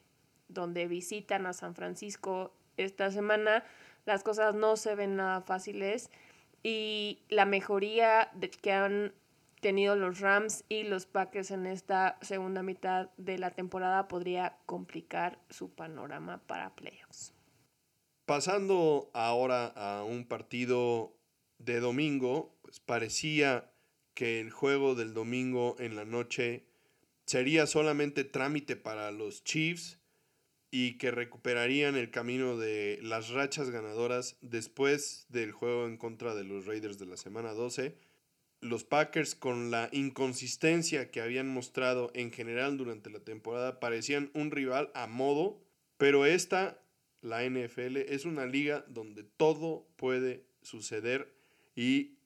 [0.48, 3.64] donde visitan a San Francisco esta semana,
[4.04, 6.10] las cosas no se ven nada fáciles
[6.62, 8.30] y la mejoría
[8.62, 9.12] que han
[9.60, 15.38] tenido los Rams y los Packers en esta segunda mitad de la temporada podría complicar
[15.50, 17.32] su panorama para playoffs.
[18.26, 21.15] Pasando ahora a un partido
[21.58, 23.70] de domingo, pues parecía
[24.14, 26.64] que el juego del domingo en la noche
[27.26, 29.98] sería solamente trámite para los Chiefs
[30.70, 36.44] y que recuperarían el camino de las rachas ganadoras después del juego en contra de
[36.44, 37.96] los Raiders de la semana 12.
[38.60, 44.50] Los Packers con la inconsistencia que habían mostrado en general durante la temporada parecían un
[44.50, 45.62] rival a modo,
[45.98, 46.82] pero esta,
[47.20, 51.35] la NFL, es una liga donde todo puede suceder
[51.76, 52.18] y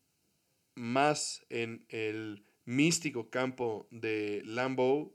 [0.74, 5.14] más en el místico campo de Lambeau,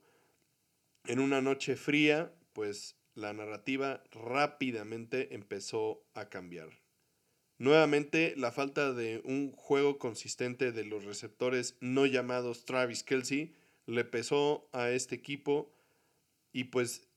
[1.06, 6.70] en una noche fría, pues la narrativa rápidamente empezó a cambiar.
[7.58, 13.56] Nuevamente, la falta de un juego consistente de los receptores no llamados Travis Kelsey
[13.86, 15.72] le pesó a este equipo
[16.52, 17.08] y pues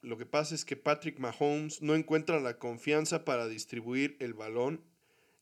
[0.00, 4.84] lo que pasa es que Patrick Mahomes no encuentra la confianza para distribuir el balón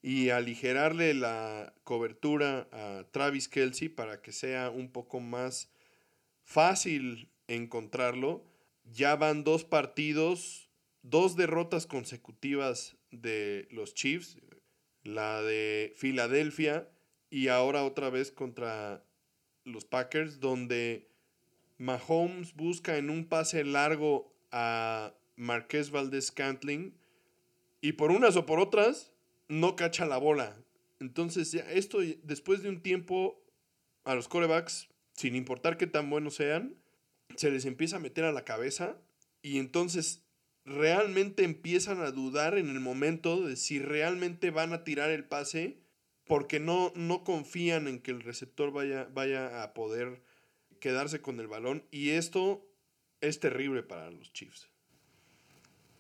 [0.07, 5.69] y aligerarle la cobertura a Travis Kelsey para que sea un poco más
[6.45, 8.45] fácil encontrarlo.
[8.85, 10.71] Ya van dos partidos,
[11.03, 14.39] dos derrotas consecutivas de los Chiefs,
[15.03, 16.89] la de Filadelfia
[17.29, 19.03] y ahora otra vez contra
[19.65, 21.09] los Packers, donde
[21.79, 26.95] Mahomes busca en un pase largo a Marqués Valdez Cantling
[27.81, 29.16] y por unas o por otras
[29.49, 30.57] no cacha la bola.
[31.01, 33.43] Entonces, esto después de un tiempo
[34.05, 36.77] a los corebacks, sin importar qué tan buenos sean,
[37.37, 38.97] se les empieza a meter a la cabeza
[39.43, 40.25] y entonces
[40.65, 45.79] realmente empiezan a dudar en el momento de si realmente van a tirar el pase
[46.27, 50.23] porque no, no confían en que el receptor vaya, vaya a poder
[50.81, 52.67] quedarse con el balón y esto
[53.21, 54.69] es terrible para los Chiefs.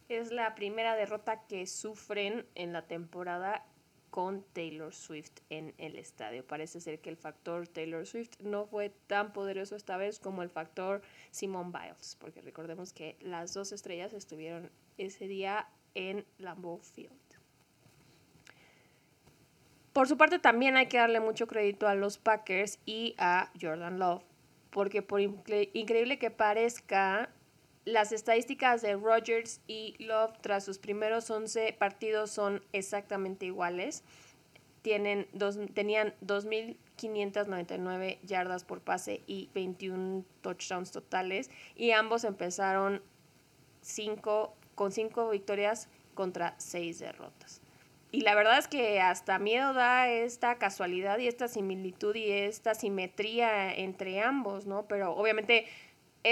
[0.09, 3.65] Es la primera derrota que sufren en la temporada
[4.11, 6.47] con Taylor Swift en el estadio.
[6.47, 10.49] Parece ser que el factor Taylor Swift no fue tan poderoso esta vez como el
[10.49, 17.13] factor Simone Biles, porque recordemos que las dos estrellas estuvieron ese día en Lambeau Field.
[19.93, 23.99] Por su parte también hay que darle mucho crédito a los Packers y a Jordan
[23.99, 24.23] Love,
[24.71, 27.31] porque por increíble que parezca,
[27.87, 34.03] las estadísticas de Rogers y Love tras sus primeros 11 partidos son exactamente iguales.
[34.83, 41.49] Tienen dos, tenían 2.599 yardas por pase y 21 touchdowns totales.
[41.77, 43.03] Y ambos empezaron
[43.83, 47.61] cinco, con 5 victorias contra 6 derrotas.
[48.11, 52.75] Y la verdad es que hasta miedo da esta casualidad y esta similitud y esta
[52.75, 54.87] simetría entre ambos, ¿no?
[54.87, 55.67] Pero obviamente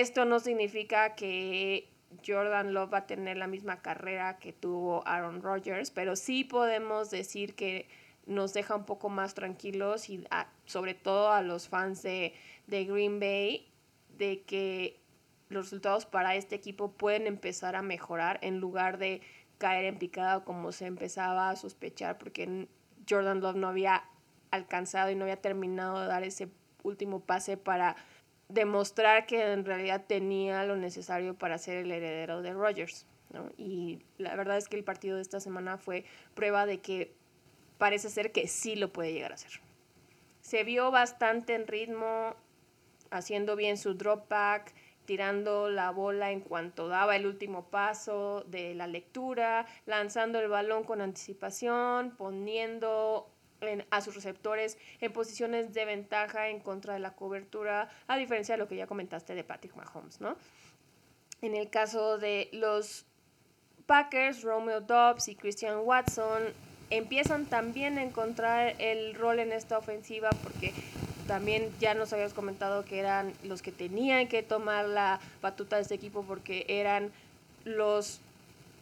[0.01, 1.89] esto no significa que
[2.27, 7.11] Jordan Love va a tener la misma carrera que tuvo Aaron Rodgers, pero sí podemos
[7.11, 7.89] decir que
[8.27, 10.27] nos deja un poco más tranquilos y
[10.65, 12.35] sobre todo a los fans de,
[12.67, 13.69] de Green Bay
[14.17, 15.01] de que
[15.49, 19.21] los resultados para este equipo pueden empezar a mejorar en lugar de
[19.59, 22.67] caer en picada como se empezaba a sospechar, porque
[23.09, 24.05] Jordan Love no había
[24.51, 26.49] alcanzado y no había terminado de dar ese
[26.83, 27.97] último pase para
[28.49, 33.07] demostrar que en realidad tenía lo necesario para ser el heredero de Rodgers.
[33.57, 37.15] Y la verdad es que el partido de esta semana fue prueba de que
[37.79, 39.61] parece ser que sí lo puede llegar a hacer.
[40.41, 42.35] Se vio bastante en ritmo,
[43.11, 44.73] haciendo bien su drop back,
[45.05, 50.85] tirando la bola en cuanto daba el último paso de la lectura, lanzando el balón
[50.85, 53.34] con anticipación, poniendo
[53.91, 58.59] a sus receptores en posiciones de ventaja en contra de la cobertura, a diferencia de
[58.59, 60.37] lo que ya comentaste de Patrick Mahomes, ¿no?
[61.43, 63.05] En el caso de los
[63.87, 66.43] Packers, Romeo Dobbs y Christian Watson
[66.91, 70.73] empiezan también a encontrar el rol en esta ofensiva porque
[71.27, 75.83] también ya nos habías comentado que eran los que tenían que tomar la batuta de
[75.83, 77.13] este equipo porque eran
[77.65, 78.21] los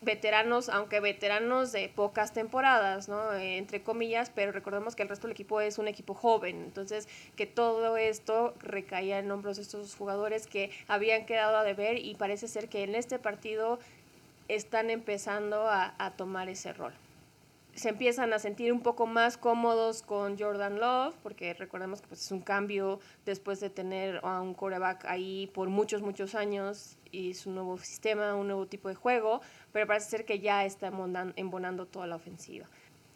[0.03, 3.33] veteranos, aunque veteranos de pocas temporadas, ¿no?
[3.33, 7.09] Eh, entre comillas, pero recordemos que el resto del equipo es un equipo joven, entonces
[7.37, 12.15] que todo esto recaía en hombros de estos jugadores que habían quedado a deber y
[12.15, 13.79] parece ser que en este partido
[14.49, 16.93] están empezando a, a tomar ese rol
[17.75, 22.23] se empiezan a sentir un poco más cómodos con Jordan Love, porque recordemos que pues,
[22.23, 27.31] es un cambio después de tener a un quarterback ahí por muchos, muchos años y
[27.31, 29.41] es un nuevo sistema, un nuevo tipo de juego,
[29.73, 30.93] pero parece ser que ya está
[31.37, 32.67] embonando toda la ofensiva.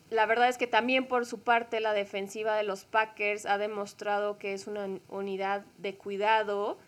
[0.09, 4.39] La verdad es que también por su parte la defensiva de los Packers ha demostrado
[4.39, 6.79] que es una unidad de cuidado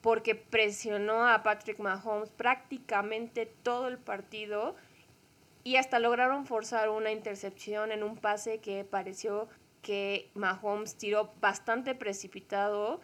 [0.00, 4.76] porque presionó a Patrick Mahomes prácticamente todo el partido
[5.64, 9.48] y hasta lograron forzar una intercepción en un pase que pareció
[9.82, 13.00] que Mahomes tiró bastante precipitado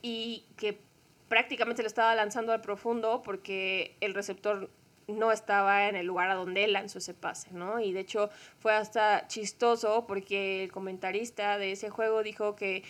[0.00, 0.80] y que
[1.28, 4.70] prácticamente lo estaba lanzando al profundo porque el receptor
[5.08, 7.80] no estaba en el lugar a donde él lanzó ese pase, ¿no?
[7.80, 12.82] Y de hecho fue hasta chistoso porque el comentarista de ese juego dijo que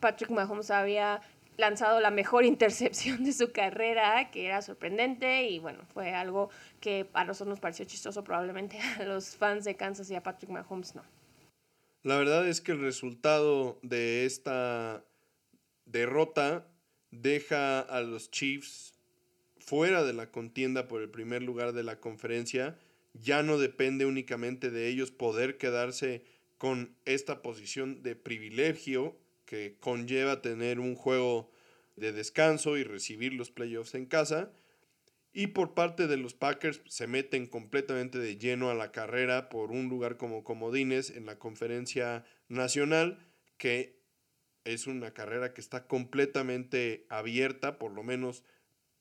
[0.00, 1.20] Patrick Mahomes había
[1.56, 6.50] lanzado la mejor intercepción de su carrera, que era sorprendente y bueno, fue algo
[6.80, 10.50] que a nosotros nos pareció chistoso, probablemente a los fans de Kansas y a Patrick
[10.50, 11.04] Mahomes no.
[12.02, 15.02] La verdad es que el resultado de esta
[15.86, 16.66] derrota
[17.10, 18.92] deja a los Chiefs
[19.58, 22.76] fuera de la contienda por el primer lugar de la conferencia.
[23.14, 26.24] Ya no depende únicamente de ellos poder quedarse
[26.58, 29.16] con esta posición de privilegio
[29.54, 31.48] que conlleva tener un juego
[31.94, 34.50] de descanso y recibir los playoffs en casa.
[35.32, 39.70] Y por parte de los Packers se meten completamente de lleno a la carrera por
[39.70, 43.24] un lugar como comodines en la conferencia nacional,
[43.56, 44.00] que
[44.64, 48.42] es una carrera que está completamente abierta, por lo menos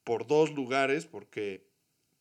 [0.04, 1.66] por dos lugares, porque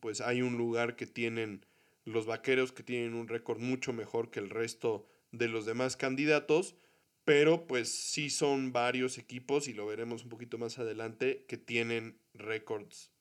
[0.01, 1.67] pues hay un lugar que tienen
[2.07, 6.77] los vaqueros que tienen un récord mucho mejor que el resto de los demás candidatos
[7.25, 12.19] pero pues sí son varios equipos, y lo veremos un poquito más adelante, que tienen
[12.35, 13.13] récords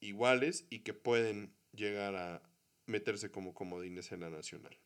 [0.00, 2.42] iguales y que pueden llegar a
[2.86, 4.76] meterse como comodines en la nacional.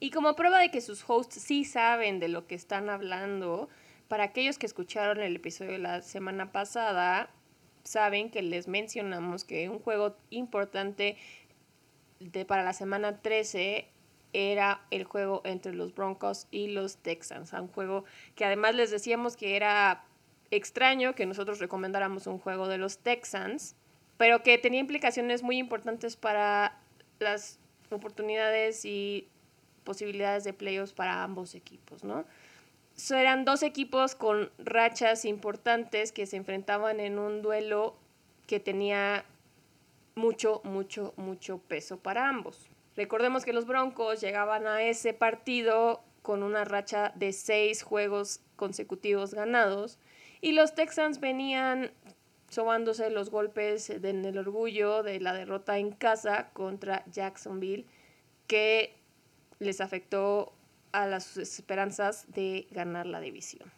[0.00, 3.68] Y como prueba de que sus hosts sí saben de lo que están hablando,
[4.08, 7.30] para aquellos que escucharon el episodio de la semana pasada,
[7.84, 11.16] saben que les mencionamos que un juego importante
[12.20, 13.88] de, para la semana 13
[14.32, 17.52] era el juego entre los Broncos y los Texans.
[17.52, 18.04] Un juego
[18.34, 20.04] que además les decíamos que era
[20.50, 23.76] extraño que nosotros recomendáramos un juego de los Texans,
[24.16, 26.78] pero que tenía implicaciones muy importantes para
[27.18, 27.58] las
[27.90, 29.28] oportunidades y
[29.84, 32.24] posibilidades de playoffs para ambos equipos, ¿no?
[33.10, 37.96] eran dos equipos con rachas importantes que se enfrentaban en un duelo
[38.46, 39.24] que tenía
[40.16, 42.68] mucho, mucho, mucho peso para ambos.
[42.98, 49.34] Recordemos que los Broncos llegaban a ese partido con una racha de seis juegos consecutivos
[49.34, 50.00] ganados
[50.40, 51.92] y los Texans venían
[52.48, 57.86] sobándose los golpes en el orgullo de la derrota en casa contra Jacksonville
[58.48, 58.96] que
[59.60, 60.52] les afectó
[60.90, 63.70] a las esperanzas de ganar la división.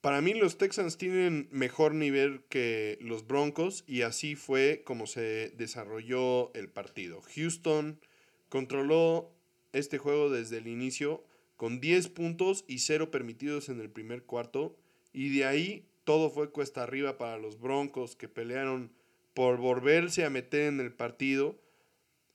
[0.00, 5.50] Para mí los Texans tienen mejor nivel que los Broncos y así fue como se
[5.58, 7.20] desarrolló el partido.
[7.34, 8.00] Houston
[8.48, 9.30] controló
[9.74, 11.22] este juego desde el inicio
[11.56, 14.74] con 10 puntos y 0 permitidos en el primer cuarto.
[15.12, 18.92] Y de ahí todo fue cuesta arriba para los Broncos que pelearon
[19.34, 21.60] por volverse a meter en el partido.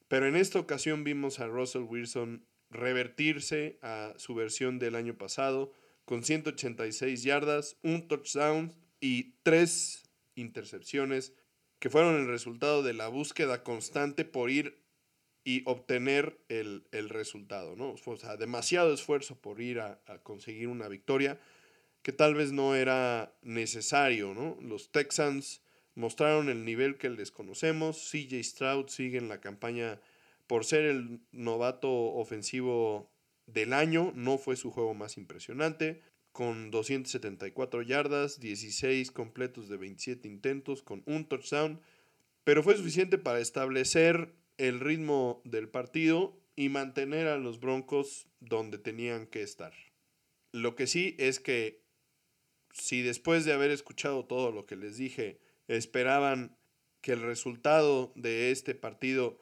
[0.07, 5.73] Pero en esta ocasión vimos a Russell Wilson revertirse a su versión del año pasado
[6.05, 10.03] con 186 yardas, un touchdown y tres
[10.35, 11.33] intercepciones
[11.79, 14.81] que fueron el resultado de la búsqueda constante por ir
[15.43, 17.95] y obtener el, resultado, ¿no?
[18.03, 21.39] O sea, demasiado esfuerzo por ir a, a, conseguir una victoria
[22.01, 24.57] que tal vez no era necesario, ¿no?
[24.61, 25.61] Los Texans
[25.93, 29.99] mostraron el nivel que les conocemos, CJ Stroud sigue en la campaña
[30.47, 33.11] por ser el novato ofensivo
[33.47, 40.27] del año, no fue su juego más impresionante, con 274 yardas, 16 completos de 27
[40.27, 41.79] intentos, con un touchdown,
[42.43, 48.77] pero fue suficiente para establecer el ritmo del partido y mantener a los Broncos donde
[48.77, 49.73] tenían que estar.
[50.51, 51.85] Lo que sí es que
[52.71, 56.57] si después de haber escuchado todo lo que les dije, esperaban
[57.01, 59.39] que el resultado de este partido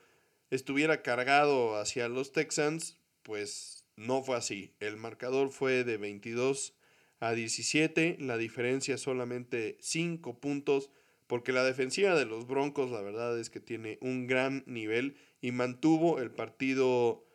[0.51, 4.73] estuviera cargado hacia los Texans, pues no fue así.
[4.79, 6.73] El marcador fue de 22
[7.19, 10.91] a 17, la diferencia solamente 5 puntos,
[11.27, 15.51] porque la defensiva de los Broncos la verdad es que tiene un gran nivel y
[15.51, 17.25] mantuvo el partido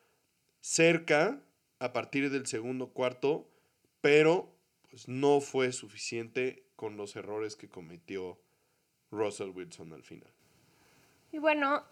[0.61, 1.43] cerca
[1.79, 3.49] a partir del segundo cuarto,
[4.01, 4.55] pero
[4.91, 8.39] pues no fue suficiente con los errores que cometió
[9.11, 10.33] Russell Wilson al final.
[11.33, 11.85] Y bueno,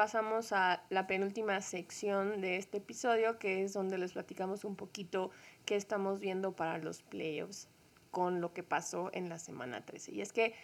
[0.00, 5.30] pasamos a la penúltima sección de este episodio, que es donde les platicamos un poquito
[5.66, 7.68] qué estamos viendo para los playoffs
[8.10, 10.12] con lo que pasó en la semana 13.
[10.12, 10.54] Y es que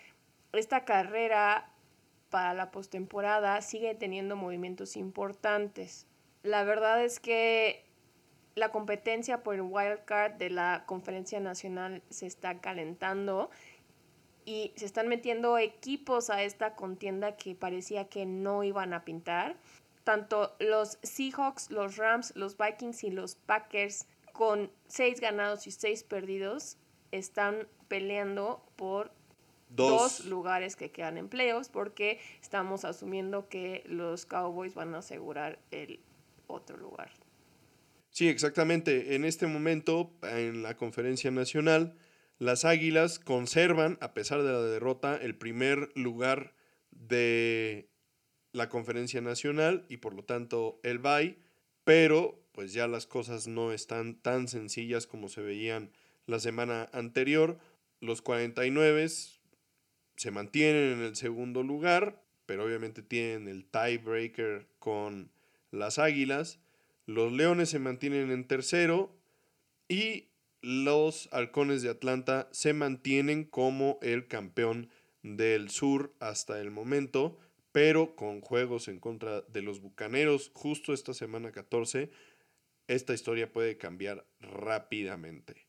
[0.54, 1.70] esta carrera
[2.30, 6.06] para la postemporada sigue teniendo movimientos importantes.
[6.42, 7.84] La verdad es que
[8.54, 13.50] la competencia por el wild card de la conferencia nacional se está calentando
[14.46, 19.56] y se están metiendo equipos a esta contienda que parecía que no iban a pintar.
[20.04, 26.04] Tanto los Seahawks, los Rams, los Vikings y los Packers con seis ganados y seis
[26.04, 26.78] perdidos
[27.10, 29.10] están peleando por
[29.68, 30.24] dos.
[30.26, 35.98] lugares que quedan en playoffs porque estamos asumiendo que los Cowboys van a asegurar el
[36.46, 37.10] otro lugar.
[38.10, 39.16] Sí, exactamente.
[39.16, 41.98] En este momento, en la conferencia nacional,
[42.38, 46.54] las Águilas conservan, a pesar de la derrota, el primer lugar
[46.90, 47.88] de
[48.52, 51.38] la conferencia nacional y por lo tanto el bye,
[51.84, 55.92] pero pues ya las cosas no están tan sencillas como se veían
[56.26, 57.58] la semana anterior.
[58.00, 59.06] Los 49
[60.16, 65.30] se mantienen en el segundo lugar, pero obviamente tienen el tiebreaker con
[65.70, 66.58] las Águilas.
[67.04, 69.14] Los Leones se mantienen en tercero
[69.88, 70.28] y
[70.66, 74.90] los Halcones de Atlanta se mantienen como el campeón
[75.22, 77.38] del sur hasta el momento,
[77.70, 82.10] pero con juegos en contra de los Bucaneros justo esta semana 14,
[82.88, 85.65] esta historia puede cambiar rápidamente.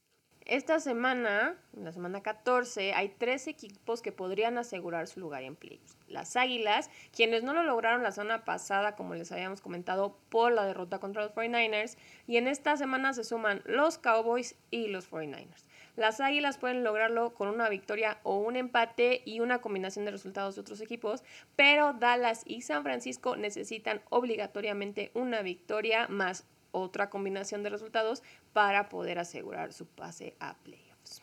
[0.50, 5.98] Esta semana, la semana 14, hay tres equipos que podrían asegurar su lugar en playoffs.
[6.08, 10.64] Las Águilas, quienes no lo lograron la semana pasada, como les habíamos comentado, por la
[10.64, 11.98] derrota contra los 49ers.
[12.28, 15.68] Y en esta semana se suman los Cowboys y los 49ers.
[15.98, 20.56] Las Águilas pueden lograrlo con una victoria o un empate y una combinación de resultados
[20.56, 21.26] de otros equipos,
[21.58, 26.46] pero Dallas y San Francisco necesitan obligatoriamente una victoria más
[26.78, 28.24] otra combinación de resultados
[28.54, 31.22] para poder asegurar su pase a playoffs.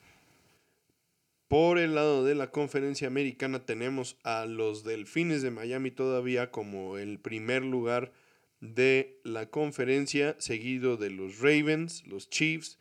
[1.48, 6.98] Por el lado de la conferencia americana tenemos a los Delfines de Miami todavía como
[6.98, 8.12] el primer lugar
[8.60, 12.78] de la conferencia, seguido de los Ravens, los Chiefs,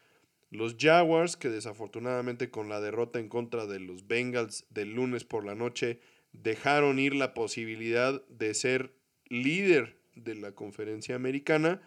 [0.49, 5.45] los Jaguars, que desafortunadamente con la derrota en contra de los Bengals del lunes por
[5.45, 5.99] la noche
[6.31, 8.93] dejaron ir la posibilidad de ser
[9.27, 11.81] líder de la conferencia americana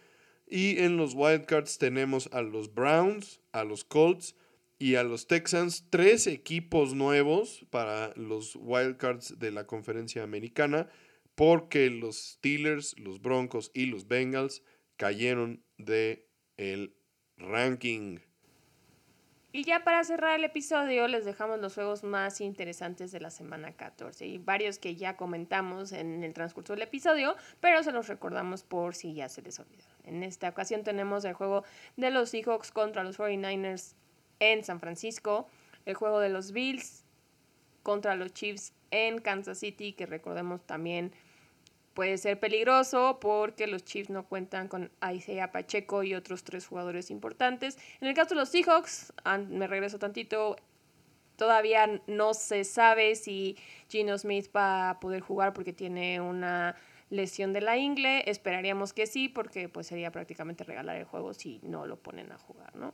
[0.47, 4.37] y en los wildcards tenemos a los Browns, a los Colts
[4.79, 10.89] y a los Texans, tres equipos nuevos para los wildcards de la conferencia americana,
[11.35, 14.63] porque los Steelers, los Broncos y los Bengals
[14.97, 16.95] cayeron de el
[17.37, 18.19] ranking.
[19.57, 23.73] Y ya para cerrar el episodio les dejamos los juegos más interesantes de la semana
[23.73, 28.65] 14 y varios que ya comentamos en el transcurso del episodio, pero se los recordamos
[28.65, 29.97] por si ya se les olvidaron.
[30.05, 31.65] En esta ocasión tenemos el juego
[31.97, 33.95] de los Seahawks contra los 49ers
[34.41, 35.49] en San Francisco,
[35.87, 37.07] el juego de los Bills
[37.83, 41.13] contra los Chiefs en Kansas City, que recordemos también
[41.97, 47.11] puede ser peligroso porque los Chiefs no cuentan con Isaiah Pacheco y otros tres jugadores
[47.11, 47.79] importantes.
[48.03, 49.15] En el caso de los Seahawks,
[49.49, 50.57] me regreso tantito,
[51.37, 53.57] todavía no se sabe si
[53.89, 56.77] Gino Smith va a poder jugar porque tiene una
[57.09, 58.29] lesión de la ingle.
[58.31, 62.37] Esperaríamos que sí, porque pues sería prácticamente regalar el juego si no lo ponen a
[62.37, 62.93] jugar, ¿no?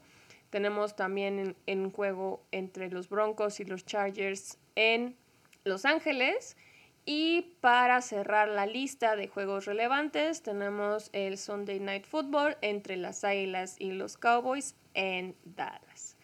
[0.51, 5.17] Tenemos también en, en juego entre los Broncos y los Chargers en
[5.65, 6.57] Los Ángeles.
[7.05, 13.25] Y para cerrar la lista de juegos relevantes, tenemos el Sunday Night Football entre las
[13.25, 16.17] Águilas y los Cowboys en Dallas.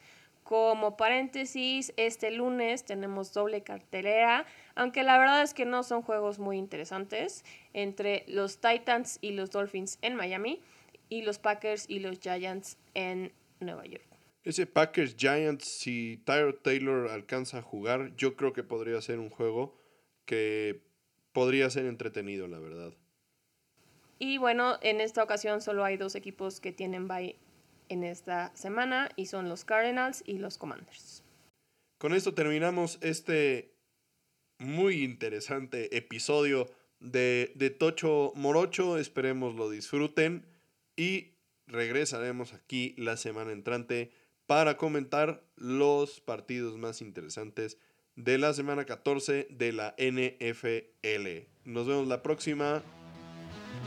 [0.44, 6.38] Como paréntesis, este lunes tenemos doble cartelera, aunque la verdad es que no son juegos
[6.38, 10.62] muy interesantes, entre los Titans y los Dolphins en Miami
[11.08, 14.06] y los Packers y los Giants en Nueva York.
[14.44, 19.28] Ese Packers Giants, si Tyro Taylor alcanza a jugar, yo creo que podría ser un
[19.28, 19.77] juego
[20.28, 20.82] que
[21.32, 22.92] podría ser entretenido, la verdad.
[24.18, 27.36] Y bueno, en esta ocasión solo hay dos equipos que tienen bye
[27.88, 31.24] en esta semana y son los Cardinals y los Commanders.
[31.96, 33.72] Con esto terminamos este
[34.58, 36.68] muy interesante episodio
[37.00, 38.98] de, de Tocho Morocho.
[38.98, 40.44] Esperemos lo disfruten
[40.94, 41.32] y
[41.66, 44.10] regresaremos aquí la semana entrante
[44.46, 47.78] para comentar los partidos más interesantes
[48.18, 51.46] de la semana 14 de la NFL.
[51.64, 52.82] Nos vemos la próxima.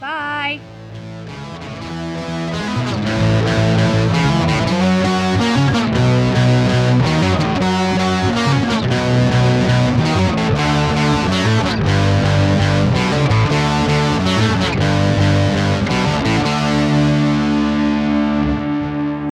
[0.00, 0.58] Bye.